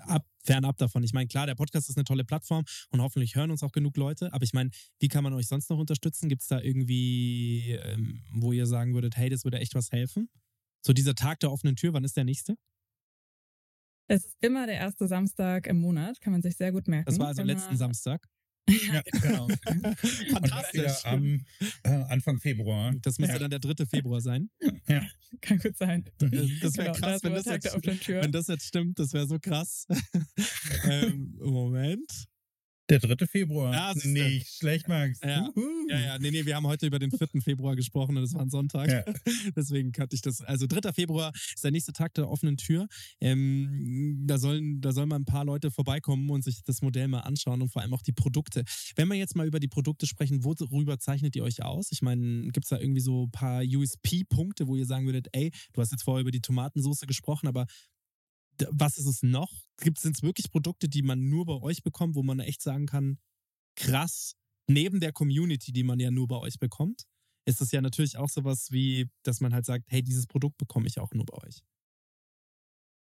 [0.00, 1.02] ab, fernab davon.
[1.02, 3.96] Ich meine, klar, der Podcast ist eine tolle Plattform und hoffentlich hören uns auch genug
[3.96, 6.28] Leute, aber ich meine, wie kann man euch sonst noch unterstützen?
[6.28, 10.28] Gibt es da irgendwie, ähm, wo ihr sagen würdet, hey, das würde echt was helfen?
[10.82, 12.56] So dieser Tag der offenen Tür, wann ist der nächste?
[14.10, 17.06] Es ist immer der erste Samstag im Monat, kann man sich sehr gut merken.
[17.06, 18.26] Das war also letzten Samstag.
[18.68, 19.44] Ja, genau.
[19.66, 20.40] Und das wieder
[20.90, 21.04] Fantastisch.
[21.04, 21.40] am
[21.84, 22.94] äh, Anfang Februar.
[23.02, 23.38] Das müsste Ja.
[23.48, 23.86] dann der 3.
[23.86, 24.50] Februar sein.
[25.40, 26.04] Kann gut sein.
[26.18, 28.98] Das wäre Genau, krass, wenn das, jetzt, wenn das jetzt stimmt.
[28.98, 29.86] Das wäre so krass.
[30.84, 32.10] ähm, Moment.
[32.90, 33.26] Der 3.
[33.26, 33.74] Februar.
[33.74, 33.94] Ja.
[33.94, 35.20] Nicht schlecht, Max.
[35.22, 35.52] Ja.
[35.88, 37.42] Ja, ja, nee, nee, wir haben heute über den 4.
[37.42, 38.88] Februar gesprochen und es war ein Sonntag.
[38.88, 39.04] Ja.
[39.56, 40.40] Deswegen kannte ich das.
[40.40, 40.92] Also 3.
[40.92, 42.88] Februar ist der nächste Tag der offenen Tür.
[43.20, 47.20] Ähm, da, sollen, da sollen mal ein paar Leute vorbeikommen und sich das Modell mal
[47.20, 48.64] anschauen und vor allem auch die Produkte.
[48.96, 51.92] Wenn wir jetzt mal über die Produkte sprechen, worüber zeichnet ihr euch aus?
[51.92, 55.50] Ich meine, gibt es da irgendwie so ein paar USP-Punkte, wo ihr sagen würdet, ey,
[55.74, 57.66] du hast jetzt vorher über die Tomatensauce gesprochen, aber
[58.70, 59.67] was ist es noch?
[59.80, 63.18] Gibt es wirklich Produkte, die man nur bei euch bekommt, wo man echt sagen kann,
[63.76, 64.34] krass,
[64.68, 67.04] neben der Community, die man ja nur bei euch bekommt,
[67.46, 70.86] ist es ja natürlich auch sowas wie, dass man halt sagt, hey, dieses Produkt bekomme
[70.86, 71.62] ich auch nur bei euch.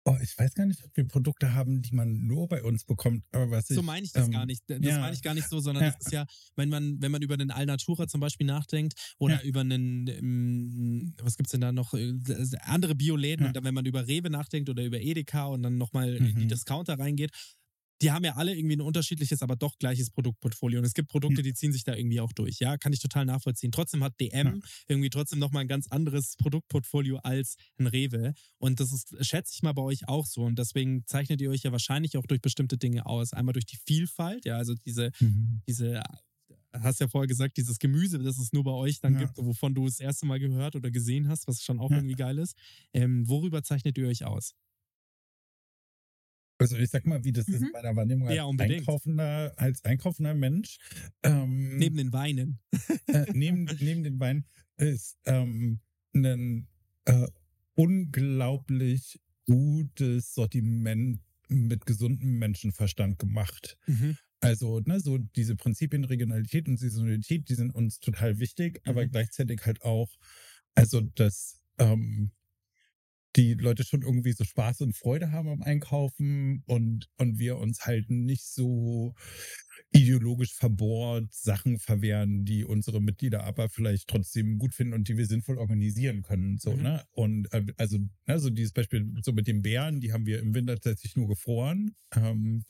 [0.04, 3.22] Oh, ich weiß gar nicht, ob wir Produkte haben, die man nur bei uns bekommt.
[3.30, 4.64] Aber was ich, So meine ich das ähm, gar nicht.
[4.66, 4.98] Das ja.
[4.98, 5.90] meine ich gar nicht so, sondern Ja.
[5.92, 6.26] das ist ja,
[6.56, 9.42] wenn man, wenn man über den Alnatura zum Beispiel nachdenkt oder Ja.
[9.42, 12.12] über einen, ähm, was gibt's denn da noch, äh,
[12.62, 13.48] andere Bioläden Ja.
[13.48, 16.44] und dann, wenn man über Rewe nachdenkt oder über Edeka und dann nochmal in die
[16.44, 16.48] Mhm.
[16.48, 17.30] Discounter reingeht,
[18.02, 20.78] die haben ja alle irgendwie ein unterschiedliches, aber doch gleiches Produktportfolio.
[20.80, 22.58] Und es gibt Produkte, die ziehen sich da irgendwie auch durch.
[22.58, 23.72] Ja, kann ich total nachvollziehen.
[23.72, 24.54] Trotzdem hat DM Ja.
[24.88, 28.34] irgendwie trotzdem nochmal ein ganz anderes Produktportfolio als ein Rewe.
[28.58, 30.42] Und das ist, schätze ich mal, bei euch auch so.
[30.42, 33.32] Und deswegen zeichnet ihr euch ja wahrscheinlich auch durch bestimmte Dinge aus.
[33.32, 35.62] Einmal durch die Vielfalt, ja, also diese, Mhm.
[35.68, 36.02] diese,
[36.72, 39.20] hast ja vorher gesagt, dieses Gemüse, das es nur bei euch dann Ja.
[39.20, 41.98] gibt, wovon du das erste Mal gehört oder gesehen hast, was schon auch Ja.
[41.98, 42.56] irgendwie geil ist.
[42.92, 44.54] Ähm, worüber zeichnet ihr euch aus?
[46.62, 47.70] Also ich sag mal, wie das ist Mhm.
[47.72, 50.78] bei der Wahrnehmung als Ja, einkaufender, als einkaufender Mensch.
[51.22, 52.58] Ähm, Neben den Weinen.
[53.08, 54.44] äh, neben, neben den Wein
[54.76, 55.80] ist ähm,
[56.14, 56.68] ein
[57.04, 57.26] äh,
[57.74, 63.76] unglaublich gutes Sortiment mit gesundem Menschenverstand gemacht.
[63.86, 64.16] Mhm.
[64.40, 69.10] Also, ne, so diese Prinzipien Regionalität und Saisonalität, die sind uns total wichtig, aber Mhm.
[69.10, 70.10] gleichzeitig halt auch,
[70.74, 72.32] also, dass ähm,
[73.36, 77.86] die Leute schon irgendwie so Spaß und Freude haben am Einkaufen und, und wir uns
[77.86, 79.14] halt nicht so
[79.90, 85.26] ideologisch verbohrt Sachen verwehren, die unsere Mitglieder aber vielleicht trotzdem gut finden und die wir
[85.26, 86.58] sinnvoll organisieren können.
[86.58, 86.82] So, Mhm.
[86.82, 87.04] ne?
[87.12, 90.54] Und äh, also, ne, so dieses Beispiel so mit den Bären, die haben wir im
[90.54, 91.94] Winter tatsächlich nur gefroren.
[92.14, 92.64] Ähm,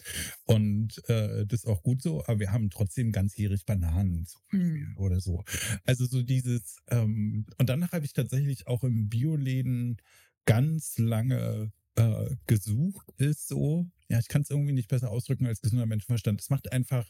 [0.45, 4.53] und äh, das ist auch gut so, aber wir haben trotzdem ganzjährig Bananen zum Beispiel
[4.53, 4.97] Hm.
[4.97, 5.45] oder so.
[5.85, 9.97] Also so dieses, ähm, und danach habe ich tatsächlich auch im Bioläden
[10.45, 15.61] ganz lange äh, gesucht, ist so, ja, ich kann es irgendwie nicht besser ausdrücken als
[15.61, 16.41] gesunder Menschenverstand.
[16.41, 17.09] Es macht einfach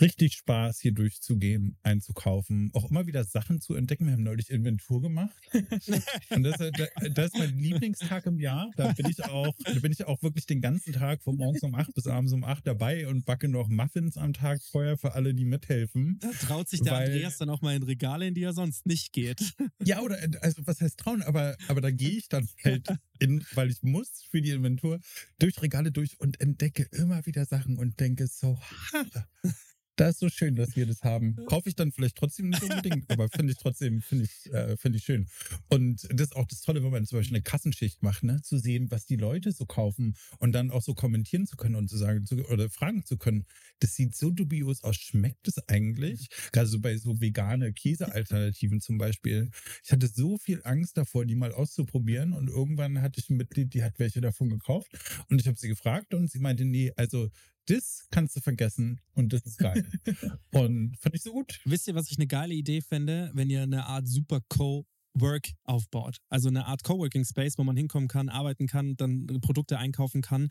[0.00, 4.06] richtig Spaß, hier durchzugehen, einzukaufen, auch immer wieder Sachen zu entdecken.
[4.06, 5.36] Wir haben neulich Inventur gemacht.
[6.30, 6.72] Und das, äh,
[7.14, 8.70] das ist mein Lieblingstag im Jahr.
[8.76, 11.74] Da bin ich auch, da bin ich auch wirklich den ganzen Tag von morgens um
[11.74, 15.34] acht bis abends um acht dabei und backe noch Muffins am Tag vorher für alle,
[15.34, 16.18] die mithelfen.
[16.20, 18.86] Da traut sich der Weil- Andreas dann auch mal in Regale, in die er sonst
[18.86, 19.40] nicht geht.
[19.84, 22.86] Ja, oder also was heißt trauen, aber, aber da gehe ich dann halt
[23.18, 25.00] in, weil ich muss für die Inventur
[25.38, 28.58] durch Regale durch und entdecke immer wieder Sachen und denke so,
[28.92, 29.04] ha,
[30.02, 31.36] das ist so schön, dass wir das haben.
[31.46, 34.98] Kaufe ich dann vielleicht trotzdem nicht unbedingt, aber finde ich trotzdem, finde ich, äh, finde
[34.98, 35.28] ich schön.
[35.68, 38.58] Und das ist auch das Tolle, wenn man zum Beispiel eine Kassenschicht macht, ne, zu
[38.58, 41.96] sehen, was die Leute so kaufen und dann auch so kommentieren zu können und zu
[41.96, 43.46] sagen zu, oder fragen zu können.
[43.78, 44.96] Das sieht so dubios aus.
[44.96, 46.28] Schmeckt es eigentlich?
[46.50, 49.50] Gerade so bei so vegane Käsealternativen zum Beispiel.
[49.84, 53.72] Ich hatte so viel Angst davor, die mal auszuprobieren und irgendwann hatte ich ein Mitglied,
[53.72, 54.90] die hat welche davon gekauft
[55.28, 57.30] und ich habe sie gefragt und sie meinte, nee, also
[57.66, 59.84] das kannst du vergessen und das ist geil.
[60.52, 61.60] und fand ich so gut.
[61.64, 66.16] Wisst ihr, was ich eine geile Idee fände, wenn ihr eine Art super Co-Work aufbaut?
[66.28, 70.48] Also eine Art Coworking Space, wo man hinkommen kann, arbeiten kann, dann Produkte einkaufen kann.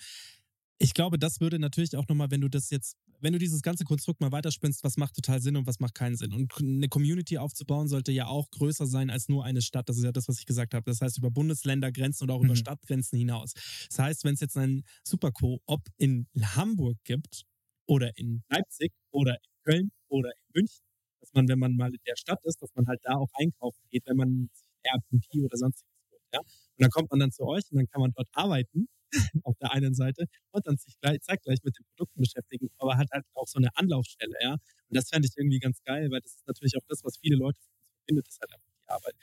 [0.84, 3.84] Ich glaube, das würde natürlich auch nochmal, wenn du das jetzt, wenn du dieses ganze
[3.84, 6.34] Konstrukt mal weiterspinnst, was macht total Sinn und was macht keinen Sinn.
[6.34, 9.90] Und eine Community aufzubauen sollte ja auch größer sein als nur eine Stadt.
[9.90, 10.90] Das ist ja das, was ich gesagt habe.
[10.90, 12.56] Das heißt, über Bundesländergrenzen oder auch über Mhm.
[12.56, 13.54] Stadtgrenzen hinaus.
[13.90, 17.44] Das heißt, wenn es jetzt einen Superco-Op in Hamburg gibt
[17.86, 20.84] oder in Leipzig oder in Köln oder in München,
[21.20, 23.82] dass man, wenn man mal in der Stadt ist, dass man halt da auch einkaufen
[23.92, 24.50] geht, wenn man
[24.84, 26.22] Airbnb oder sonstiges holt.
[26.34, 26.40] Ja?
[26.40, 26.48] Und
[26.80, 28.88] dann kommt man dann zu euch und dann kann man dort arbeiten
[29.44, 33.10] auf der einen Seite und dann sich gleich, zeitgleich mit den Produkten beschäftigen, aber hat
[33.12, 34.54] halt auch so eine Anlaufstelle, ja.
[34.54, 34.60] Und
[34.98, 37.60] das fände ich irgendwie ganz geil, weil das ist natürlich auch das, was viele Leute
[38.00, 39.16] verbindet, ist halt einfach die Arbeit.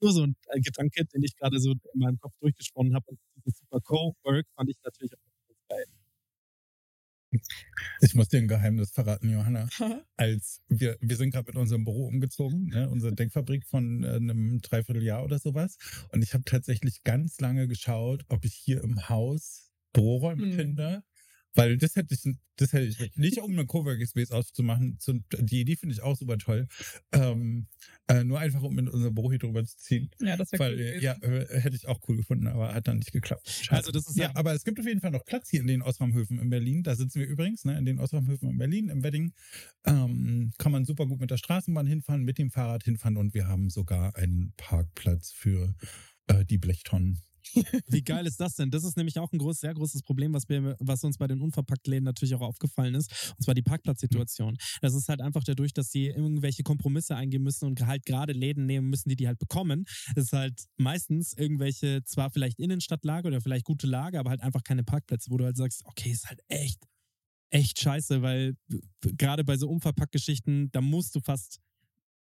[0.00, 3.18] Nur so ein äh, Gedanke, den ich gerade so in meinem Kopf durchgesponnen habe und
[3.36, 5.86] dieses super Co-Work fand ich natürlich auch ganz geil.
[8.00, 9.68] Ich muss dir ein Geheimnis verraten, Johanna.
[10.16, 14.60] Als wir, wir sind gerade mit unserem Büro umgezogen, ne, unsere Denkfabrik von äh, einem
[14.60, 15.76] Dreivierteljahr oder sowas.
[16.12, 20.52] Und ich habe tatsächlich ganz lange geschaut, ob ich hier im Haus Büroräume Hm.
[20.52, 21.02] finde.
[21.54, 24.98] Weil das hätte ich, das hätte ich nicht, um eine Coworking Space auszumachen.
[24.98, 26.66] Zu, die Idee finde ich auch super toll.
[27.12, 27.66] Ähm,
[28.08, 30.10] äh, nur einfach, um in unser Büro hier drüber zu ziehen.
[30.20, 30.80] Ja, das wäre cool.
[30.80, 31.02] äh, gewesen.
[31.04, 33.48] ja, äh, hätte ich auch cool gefunden, aber hat dann nicht geklappt.
[33.48, 33.78] Schade.
[33.78, 35.66] Also das ist ja, ja- aber es gibt auf jeden Fall noch Platz hier in
[35.66, 36.82] den Ausraumhöfen in Berlin.
[36.82, 39.32] Da sitzen wir übrigens, ne, in den Ausraumhöfen in Berlin, im Wedding.
[39.86, 43.46] Ähm, kann man super gut mit der Straßenbahn hinfahren, mit dem Fahrrad hinfahren und wir
[43.46, 45.74] haben sogar einen Parkplatz für
[46.26, 47.20] äh, die Blechtonnen.
[47.88, 48.70] Wie geil ist das denn?
[48.70, 51.40] Das ist nämlich auch ein groß, sehr großes Problem, was, wir, was uns bei den
[51.40, 53.34] Unverpacktläden natürlich auch aufgefallen ist.
[53.36, 54.56] Und zwar die Parkplatzsituation.
[54.80, 58.66] Das ist halt einfach dadurch, dass sie irgendwelche Kompromisse eingehen müssen und halt gerade Läden
[58.66, 59.84] nehmen müssen, die die halt bekommen.
[60.14, 64.62] Das ist halt meistens irgendwelche, zwar vielleicht Innenstadtlage oder vielleicht gute Lage, aber halt einfach
[64.62, 66.82] keine Parkplätze, wo du halt sagst, okay, ist halt echt,
[67.50, 68.54] echt scheiße, weil
[69.02, 71.60] gerade bei so Umverpackgeschichten, da musst du fast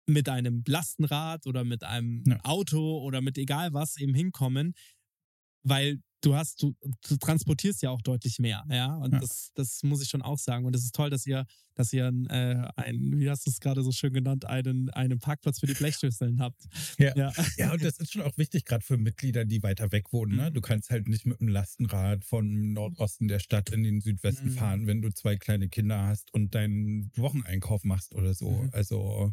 [0.06, 2.38] mit einem Lastenrad oder mit einem Ja.
[2.44, 4.74] Auto oder mit egal was eben hinkommen,
[5.64, 6.74] weil du hast, du,
[7.08, 8.94] du transportierst ja auch deutlich mehr, ja.
[8.96, 9.20] Und Ja.
[9.20, 10.64] das, das muss ich schon auch sagen.
[10.64, 13.82] Und es ist toll, dass ihr, dass ihr äh, einen, wie hast du es gerade
[13.82, 16.62] so schön genannt, einen, einen Parkplatz für die Blechschüsseln habt.
[16.98, 17.12] Ja.
[17.16, 17.32] Ja.
[17.56, 20.36] Ja, und das ist schon auch wichtig, gerade für Mitglieder, die weiter weg wohnen.
[20.36, 20.52] Ne?
[20.52, 24.52] Du kannst halt nicht mit dem Lastenrad von Nordosten der Stadt in den Südwesten Mhm.
[24.52, 28.50] fahren, wenn du zwei kleine Kinder hast und deinen Wocheneinkauf machst oder so.
[28.50, 28.70] Mhm.
[28.72, 29.32] Also,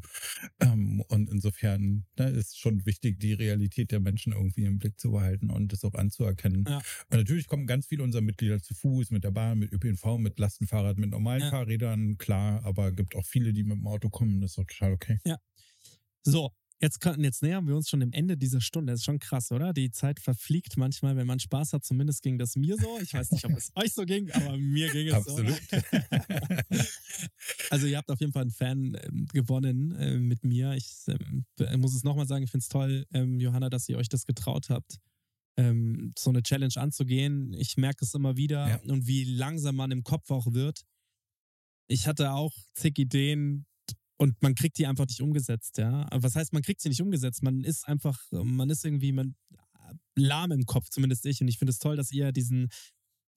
[0.60, 5.12] ähm, und insofern ne, ist schon wichtig, die Realität der Menschen irgendwie im Blick zu
[5.12, 6.66] behalten und das auch anzuerkennen.
[6.68, 6.81] Ja.
[7.10, 10.40] Und natürlich kommen ganz viele unserer Mitglieder zu Fuß, mit der Bahn, mit ÖPNV, mit
[10.40, 11.50] Lastenfahrrad, mit normalen Ja.
[11.50, 14.94] Fahrrädern, klar, aber gibt auch viele, die mit dem Auto kommen, das ist auch total
[14.94, 15.20] okay.
[16.24, 18.92] So, jetzt, jetzt nähern wir uns schon dem Ende dieser Stunde.
[18.92, 19.74] Das ist schon krass, oder?
[19.74, 21.84] Die Zeit verfliegt manchmal, wenn man Spaß hat.
[21.84, 23.00] Zumindest ging das mir so.
[23.02, 25.60] Ich weiß nicht, ob es euch so ging, aber mir ging es Absolut.
[25.72, 26.78] so.
[27.70, 30.74] also ihr habt auf jeden Fall einen Fan ähm, gewonnen äh, mit mir.
[30.74, 31.46] Ich ähm,
[31.80, 34.70] muss es nochmal sagen, ich finde es toll, ähm, Johanna, dass ihr euch das getraut
[34.70, 35.00] habt,
[35.58, 37.54] ähm, so eine Challenge anzugehen.
[37.54, 38.80] Ich merke es immer wieder Ja.
[38.92, 40.82] und wie langsam man im Kopf auch wird.
[41.88, 43.66] Ich hatte auch zig Ideen
[44.18, 46.08] und man kriegt die einfach nicht umgesetzt, ja.
[46.14, 47.44] Was heißt, man kriegt sie nicht umgesetzt?
[47.44, 49.36] Man ist einfach, man ist irgendwie man,
[50.16, 51.42] lahm im Kopf, zumindest ich.
[51.42, 52.70] Und ich finde es toll, dass ihr diesen,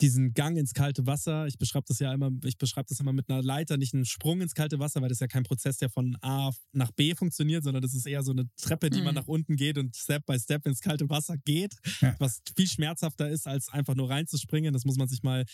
[0.04, 3.30] diesen Gang ins kalte Wasser, ich beschreibe das ja immer, ich beschreibe das immer mit
[3.30, 6.16] einer Leiter, nicht einen Sprung ins kalte Wasser, weil das ja kein Prozess, der von
[6.20, 9.20] A nach B funktioniert, sondern das ist eher so eine Treppe, die man Mhm.
[9.20, 12.14] nach unten geht und Step by Step ins kalte Wasser geht, Ja.
[12.18, 14.74] was viel schmerzhafter ist, als einfach nur reinzuspringen.
[14.74, 15.46] Das muss man sich mal,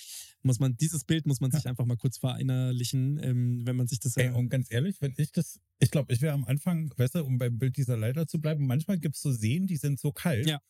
[0.42, 4.00] muss man, dieses Bild muss man sich einfach mal kurz verinnerlichen, ähm, wenn man sich
[4.00, 7.24] das Ey, und ganz ehrlich, wenn ich das, ich glaube, ich wäre am Anfang, du,
[7.24, 10.10] um beim Bild dieser Leiter zu bleiben, manchmal gibt es so Seen, die sind so
[10.10, 10.48] kalt.
[10.48, 10.60] Ja.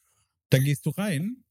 [0.51, 1.45] Da gehst du rein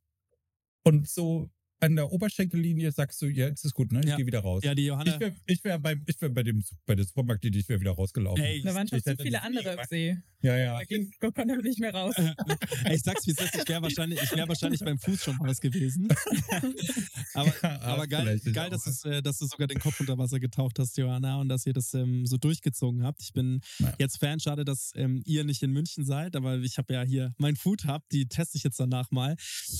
[0.83, 1.49] und so
[1.81, 4.01] an der Oberschenkellinie sagst du, ja, jetzt ist gut, ne?
[4.01, 4.15] Ich Ja.
[4.17, 4.63] gehe wieder raus.
[4.63, 5.13] Ja, die Johanna.
[5.13, 7.91] Ich wäre ich wär bei, ich wär bei, dem, bei der Supermarktlinie, ich wäre wieder
[7.91, 8.43] rausgelaufen.
[8.43, 10.17] Ey, Da waren schon zu hätte viele andere im See.
[10.41, 10.77] Ja, ja.
[10.79, 12.15] Da ging, konnte nicht mehr raus.
[12.85, 15.35] Ey, ich sag's wie es ist, ich wäre wahrscheinlich, ich wär wahrscheinlich beim Fuß schon
[15.37, 16.07] raus gewesen.
[17.33, 20.39] aber Ja, aber geil, geil dass, es, äh, dass du sogar den Kopf unter Wasser
[20.39, 23.21] getaucht hast, Johanna, und dass ihr das ähm, so durchgezogen habt.
[23.21, 23.93] Ich bin Ja.
[23.99, 27.33] jetzt Fan, schade, dass ähm, ihr nicht in München seid, aber ich habe ja hier
[27.37, 29.35] mein Food Hub, die teste ich jetzt danach mal.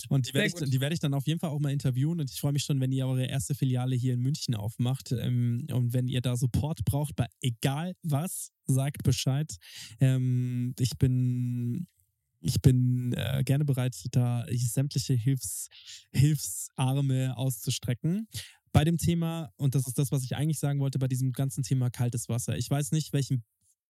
[0.10, 1.89] Und die werde ich, die werd ich dann auf jeden Fall auch mal interviewen.
[2.20, 5.12] Und ich freue mich schon, wenn ihr eure erste Filiale hier in München aufmacht.
[5.12, 9.56] Ähm, und wenn ihr da Support braucht, bei egal was, sagt Bescheid.
[10.00, 11.88] Ähm, ich bin
[12.42, 15.68] ich bin äh, gerne bereit, da sämtliche Hilfs,
[16.14, 18.28] Hilfsarme auszustrecken.
[18.72, 21.64] Bei dem Thema, und das ist das, was ich eigentlich sagen wollte, bei diesem ganzen
[21.64, 22.58] Thema kaltes Wasser.
[22.58, 23.44] Ich weiß nicht, welchen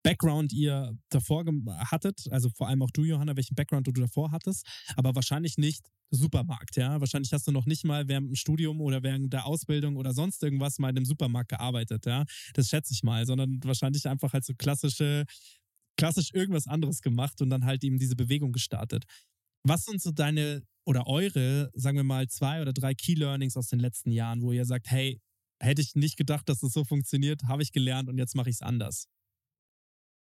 [0.06, 1.44] Background ihr davor
[1.92, 5.88] hattet, also vor allem auch du, Johanna, welchen Background du davor hattest, aber wahrscheinlich nicht
[6.12, 7.00] Supermarkt, ja.
[7.02, 10.44] Wahrscheinlich hast du noch nicht mal während dem Studium oder während der Ausbildung oder sonst
[10.44, 12.24] irgendwas mal in einem Supermarkt gearbeitet, ja.
[12.54, 15.26] Das schätze ich mal, sondern wahrscheinlich einfach halt so klassische,
[15.98, 19.06] klassisch irgendwas anderes gemacht und dann halt eben diese Bewegung gestartet.
[19.64, 23.70] Was sind so deine oder eure, sagen wir mal, zwei oder drei Key Learnings aus
[23.70, 25.20] den letzten Jahren, wo ihr sagt, hey,
[25.60, 28.58] hätte ich nicht gedacht, dass das so funktioniert, habe ich gelernt und jetzt mache ich
[28.58, 29.08] es anders.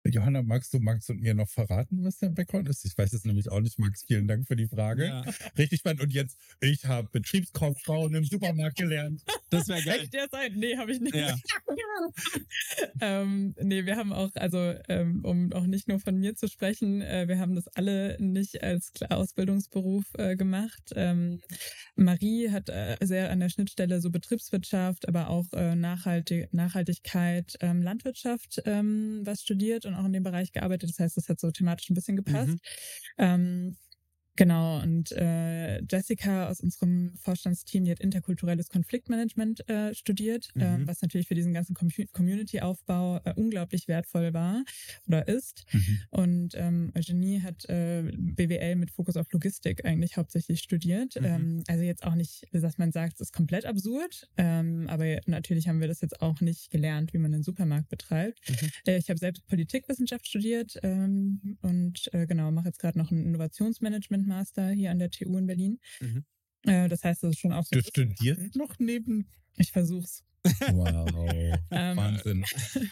[0.09, 2.85] Johanna, magst du, magst du mir noch verraten, was dein Background ist?
[2.85, 4.05] Ich weiß es nämlich auch nicht, Max.
[4.05, 5.07] Vielen Dank für die Frage.
[5.07, 5.25] Ja,
[5.57, 6.01] Richtig spannend.
[6.01, 9.23] Und jetzt, ich habe Betriebskauffrau im Supermarkt gelernt.
[9.51, 10.01] das wäre geil.
[10.01, 10.57] Echt derzeit?
[10.57, 11.15] Nee, habe ich nicht.
[11.15, 11.37] Ja.
[13.01, 17.03] ähm, nee, wir haben auch, also um, um auch nicht nur von mir zu sprechen,
[17.03, 20.93] äh, wir haben das alle nicht als Ausbildungsberuf äh, gemacht.
[20.95, 21.41] Ähm,
[21.97, 27.83] Marie hat äh, sehr an der Schnittstelle so Betriebswirtschaft, aber auch äh, Nachhaltig Nachhaltigkeit, ähm,
[27.83, 30.91] Landwirtschaft ähm, was studiert und auch in dem Bereich gearbeitet.
[30.91, 32.49] Das heißt, das hat so thematisch ein bisschen gepasst.
[32.49, 32.61] Mhm.
[33.19, 33.77] Ähm,
[34.39, 40.63] Genau, und äh, Jessica aus unserem Vorstandsteam, die hat interkulturelles Konfliktmanagement äh, studiert, Mhm.
[40.63, 44.63] ähm, was natürlich für diesen ganzen Com Community-Aufbau äh, unglaublich wertvoll war
[45.09, 45.65] oder ist.
[46.11, 51.17] Und ähm, Eugenie hat äh, BWL mit Fokus auf Logistik eigentlich hauptsächlich studiert.
[51.17, 51.25] Mhm.
[51.27, 55.67] Ähm, also jetzt auch nicht, dass man sagt, es ist komplett absurd, ähm, aber natürlich
[55.67, 58.39] haben wir das jetzt auch nicht gelernt, wie man einen Supermarkt betreibt.
[58.49, 58.69] Mhm.
[58.87, 63.35] Äh, ich habe selbst Politikwissenschaft studiert ähm, und äh, genau mache jetzt gerade noch ein
[64.29, 65.81] Innovationsmanagement-Master hier an der TU in Berlin.
[66.01, 66.25] Mhm.
[66.65, 67.77] Äh, das heißt, das ist schon auch so.
[67.77, 69.29] Du studierst noch neben.
[69.57, 70.25] Ich versuch's.
[70.45, 71.59] Wow.
[71.71, 72.45] Ähm, Wahnsinn.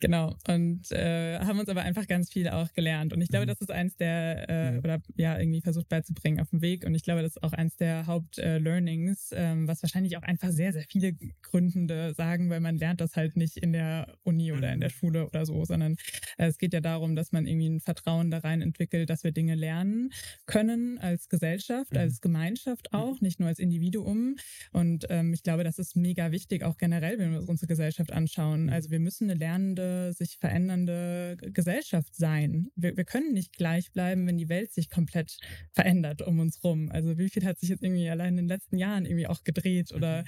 [0.00, 0.36] Genau.
[0.48, 3.12] Und äh, haben uns aber einfach ganz viel auch gelernt.
[3.12, 3.50] Und ich glaube, Mhm.
[3.50, 4.78] das ist eins der, äh, Mhm.
[4.80, 6.84] oder ja, irgendwie versucht beizubringen auf dem Weg.
[6.84, 10.72] Und ich glaube, das ist auch eins der Haupt-Learnings, ähm, was wahrscheinlich auch einfach sehr,
[10.72, 14.80] sehr viele Gründende sagen, weil man lernt das halt nicht in der Uni oder in
[14.80, 14.94] der Mhm.
[14.94, 15.92] Schule oder so, sondern
[16.36, 19.32] äh, es geht ja darum, dass man irgendwie ein Vertrauen da rein entwickelt, dass wir
[19.32, 20.10] Dinge lernen
[20.46, 24.36] können als Gesellschaft, als Gemeinschaft auch, nicht nur als Individuum.
[24.72, 28.10] Und ähm, ich glaube, das ist mega wichtig, auch generell, wenn wir uns unsere Gesellschaft
[28.10, 28.68] anschauen.
[28.68, 32.72] Also wir müssen eine lernende, sich verändernde Gesellschaft sein.
[32.74, 35.38] Wir, wir können nicht gleich bleiben, wenn die Welt sich komplett
[35.70, 36.90] verändert um uns rum.
[36.90, 39.92] Also wie viel hat sich jetzt irgendwie allein in den letzten Jahren irgendwie auch gedreht
[39.92, 40.24] oder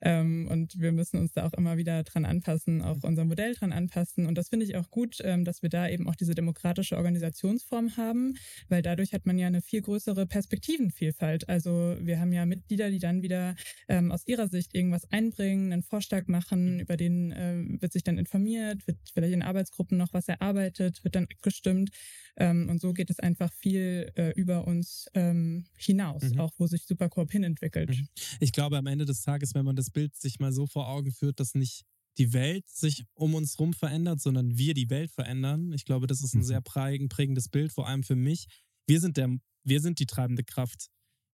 [0.00, 3.72] ähm, und wir müssen uns da auch immer wieder dran anpassen, auch unser Modell dran
[3.72, 4.24] anpassen.
[4.24, 7.98] Und das finde ich auch gut, ähm, dass wir da eben auch diese demokratische Organisationsform
[7.98, 8.32] haben,
[8.70, 11.50] weil dadurch hat man ja eine viel größere Perspektivenvielfalt.
[11.50, 13.56] Also wir haben ja Mitglieder, die dann wieder
[13.88, 18.18] ähm, aus ihrer Sicht irgendwas einbringen, einen Vorschlag machen, über den ähm, wird sich dann
[18.18, 21.90] informiert, wird vielleicht in Arbeitsgruppen noch was erarbeitet, wird dann abgestimmt.
[22.36, 26.38] Ähm, und so geht es einfach viel äh, über uns ähm, hinaus, Mhm.
[26.38, 27.90] auch wo sich Supercorp hinentwickelt.
[27.90, 28.08] Mhm.
[28.38, 31.10] Ich glaube, am Ende des Tages, wenn man das Bild sich mal so vor Augen
[31.10, 31.82] führt, dass nicht
[32.16, 35.72] die Welt sich um uns rum verändert, sondern wir die Welt verändern.
[35.72, 36.44] Ich glaube, das ist ein Mhm.
[36.44, 38.46] sehr prägen- prägendes Bild, vor allem für mich.
[38.86, 40.86] Wir sind der, wir sind die treibende Kraft.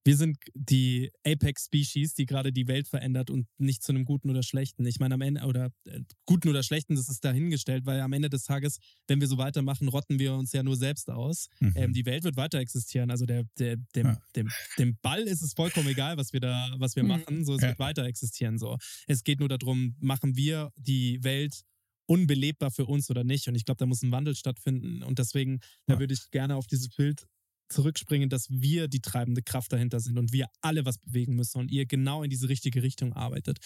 [0.07, 4.43] Wir sind die Apex-Species, die gerade die Welt verändert und nicht zu einem Guten oder
[4.43, 4.85] Schlechten.
[4.85, 8.29] Ich meine, am Ende, oder äh, Guten oder Schlechten, das ist dahingestellt, weil am Ende
[8.29, 8.79] des Tages,
[9.09, 11.49] wenn wir so weitermachen, rotten wir uns ja nur selbst aus.
[11.61, 11.73] Mhm.
[11.75, 13.11] Ähm, die Welt wird weiter existieren.
[13.11, 14.19] Also der, der, dem, Ja.
[14.37, 17.09] dem, dem Ball ist es vollkommen egal, was wir da, was wir Mhm.
[17.09, 17.45] machen.
[17.47, 17.69] So, es Ja.
[17.69, 18.59] wird weiter existieren.
[18.59, 18.77] So.
[19.07, 21.63] Es geht nur darum, machen wir die Welt
[22.07, 23.49] unbelebbar für uns oder nicht.
[23.49, 25.03] Und ich glaube, da muss ein Wandel stattfinden.
[25.03, 26.01] Und deswegen, da Ja.
[26.01, 27.27] würde ich gerne auf dieses Bild
[27.69, 31.71] zurückspringen, dass wir die treibende Kraft dahinter sind und wir alle was bewegen müssen und
[31.71, 33.59] ihr genau in diese richtige Richtung arbeitet.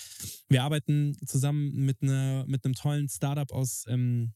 [0.48, 4.32] Wir arbeiten zusammen mit, einer mit einem tollen Startup aus, ähm,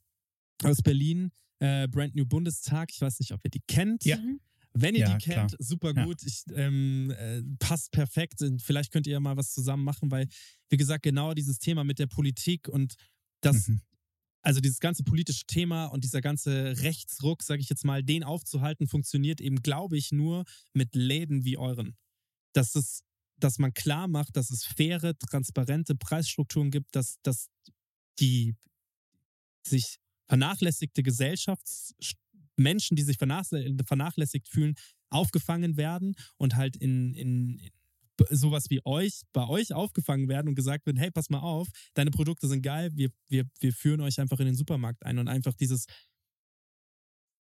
[0.65, 2.91] aus Berlin, äh, Brand New Bundestag.
[2.93, 4.05] Ich weiß nicht, ob ihr die kennt.
[4.05, 4.17] Ja.
[4.19, 4.41] Mhm.
[4.75, 5.61] Wenn ihr Ja, die kennt, klar.
[5.61, 6.05] super Ja.
[6.07, 6.23] gut.
[6.25, 8.41] Ich, ähm, äh, passt perfekt.
[8.43, 10.29] Und vielleicht könnt ihr ja mal was zusammen machen, weil,
[10.71, 12.95] wie gesagt, genau dieses Thema mit der Politik und
[13.43, 13.81] das, Mhm.
[14.43, 18.89] Also dieses ganze politische Thema und dieser ganze Rechtsruck, sage ich jetzt mal, den aufzuhalten,
[18.89, 21.97] funktioniert eben, glaube ich, nur mit Läden wie euren.
[22.53, 23.05] Das ist
[23.43, 27.51] dass man klar macht, dass es faire, transparente Preisstrukturen gibt, dass, dass
[28.19, 28.57] die
[29.67, 34.75] sich vernachlässigte Gesellschaftsmenschen, die sich vernachlässigt fühlen,
[35.11, 37.71] aufgefangen werden und halt in, in
[38.31, 42.11] sowas wie euch, bei euch aufgefangen werden und gesagt wird, hey, pass mal auf, deine
[42.11, 45.55] Produkte sind geil, wir, wir, wir führen euch einfach in den Supermarkt ein und einfach
[45.55, 45.87] dieses,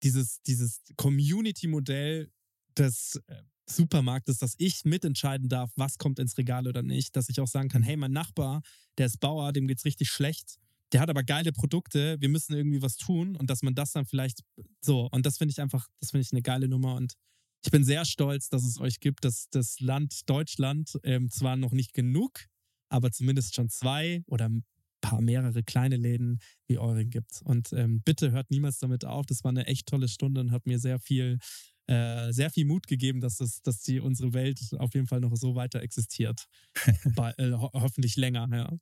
[0.03, 2.31] dieses, dieses Community-Modell
[2.77, 7.39] des äh, Supermarktes, dass ich mitentscheiden darf, was kommt ins Regal oder nicht, dass ich
[7.39, 8.61] auch sagen kann, hey, mein Nachbar,
[8.97, 10.57] der ist Bauer, dem geht's richtig schlecht,
[10.91, 14.05] der hat aber geile Produkte, wir müssen irgendwie was tun und dass man das dann
[14.05, 14.43] vielleicht
[14.81, 17.13] so, und das finde ich einfach, das finde ich eine geile Nummer und
[17.63, 21.71] ich bin sehr stolz, dass es euch gibt, dass das Land Deutschland ähm, zwar noch
[21.71, 22.45] nicht genug,
[22.89, 24.63] aber zumindest schon zwei oder ein
[25.01, 27.41] paar mehrere kleine Läden wie euren gibt.
[27.43, 29.25] Und ähm, bitte hört niemals damit auf.
[29.25, 31.39] Das war eine echt tolle Stunde und hat mir sehr viel,
[31.87, 35.35] äh, sehr viel Mut gegeben, dass, das, dass die, unsere Welt auf jeden Fall noch
[35.35, 36.45] so weiter existiert.
[37.15, 38.77] Bei, äh, ho hoffentlich länger, ja.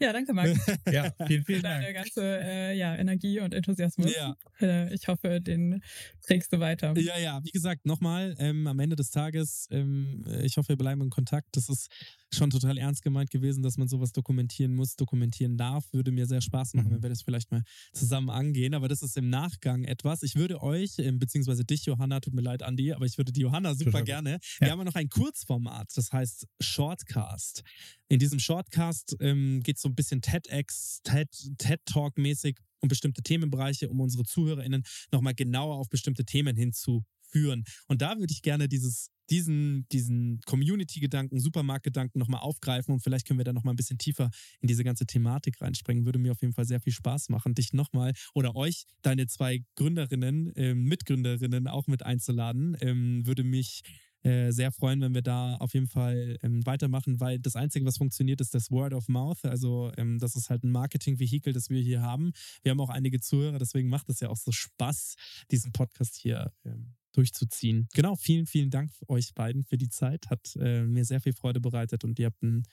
[0.00, 0.52] Ja, danke, Max.
[0.90, 1.82] ja, vielen, vielen Dank.
[1.82, 4.10] Deine ganze äh, ja, Energie und Enthusiasmus.
[4.14, 4.34] Ja.
[4.60, 5.82] Äh, ich hoffe, den
[6.22, 6.96] trägst du weiter.
[6.98, 11.02] Ja, ja, wie gesagt, nochmal ähm, am Ende des Tages, ähm, ich hoffe, wir bleiben
[11.02, 11.48] in Kontakt.
[11.52, 11.90] Das ist
[12.32, 15.92] schon total ernst gemeint gewesen, dass man sowas dokumentieren muss, dokumentieren darf.
[15.92, 16.94] Würde mir sehr Spaß machen, mhm.
[16.94, 17.62] wenn wir das vielleicht mal
[17.92, 18.72] zusammen angehen.
[18.72, 20.22] Aber das ist im Nachgang etwas.
[20.22, 23.42] Ich würde euch, ähm, beziehungsweise dich, Johanna, tut mir leid, Andi, aber ich würde die
[23.42, 24.38] Johanna super gerne.
[24.60, 24.72] Wir ja.
[24.72, 27.64] haben ja noch ein Kurzformat, das heißt Shortcast.
[28.08, 33.22] In diesem Shortcast ähm, geht so ein bisschen TEDx, TED, TED Talk mäßig um bestimmte
[33.22, 37.64] Themenbereiche, um unsere ZuhörerInnen nochmal genauer auf bestimmte Themen hinzuführen.
[37.86, 43.38] Und da würde ich gerne dieses, diesen, diesen Community-Gedanken, Supermarkt-Gedanken nochmal aufgreifen und vielleicht können
[43.38, 46.04] wir da nochmal ein bisschen tiefer in diese ganze Thematik reinspringen.
[46.04, 49.62] Würde mir auf jeden Fall sehr viel Spaß machen, dich nochmal oder euch, deine zwei
[49.76, 52.76] Gründerinnen, äh, Mitgründerinnen auch mit einzuladen.
[52.80, 53.82] Ähm, würde mich
[54.22, 57.96] äh, sehr freuen, wenn wir da auf jeden Fall ähm, weitermachen, weil das Einzige, was
[57.96, 59.44] funktioniert, ist das Word of Mouth.
[59.44, 62.32] Also ähm, das ist halt ein Marketing-Vehikel, das wir hier haben.
[62.62, 65.14] Wir haben auch einige Zuhörer, deswegen macht es ja auch so Spaß,
[65.50, 67.88] diesen Podcast hier ähm, durchzuziehen.
[67.94, 70.28] Genau, vielen, vielen Dank euch beiden für die Zeit.
[70.28, 72.64] Hat äh, mir sehr viel Freude bereitet und ihr habt ein,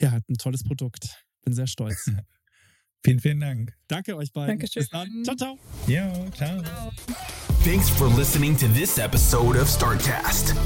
[0.00, 1.24] ja, habt ein tolles Produkt.
[1.42, 2.10] Bin sehr stolz.
[3.02, 3.74] Vielen, vielen Dank.
[3.88, 4.58] Danke euch beiden.
[4.58, 4.82] Dankeschön.
[4.82, 5.24] Bis dann.
[5.24, 5.58] Ciao, ciao.
[5.86, 6.62] Ja, ciao.
[6.62, 6.92] ciao.
[7.62, 10.56] Thanks for listening to this episode of Startcast.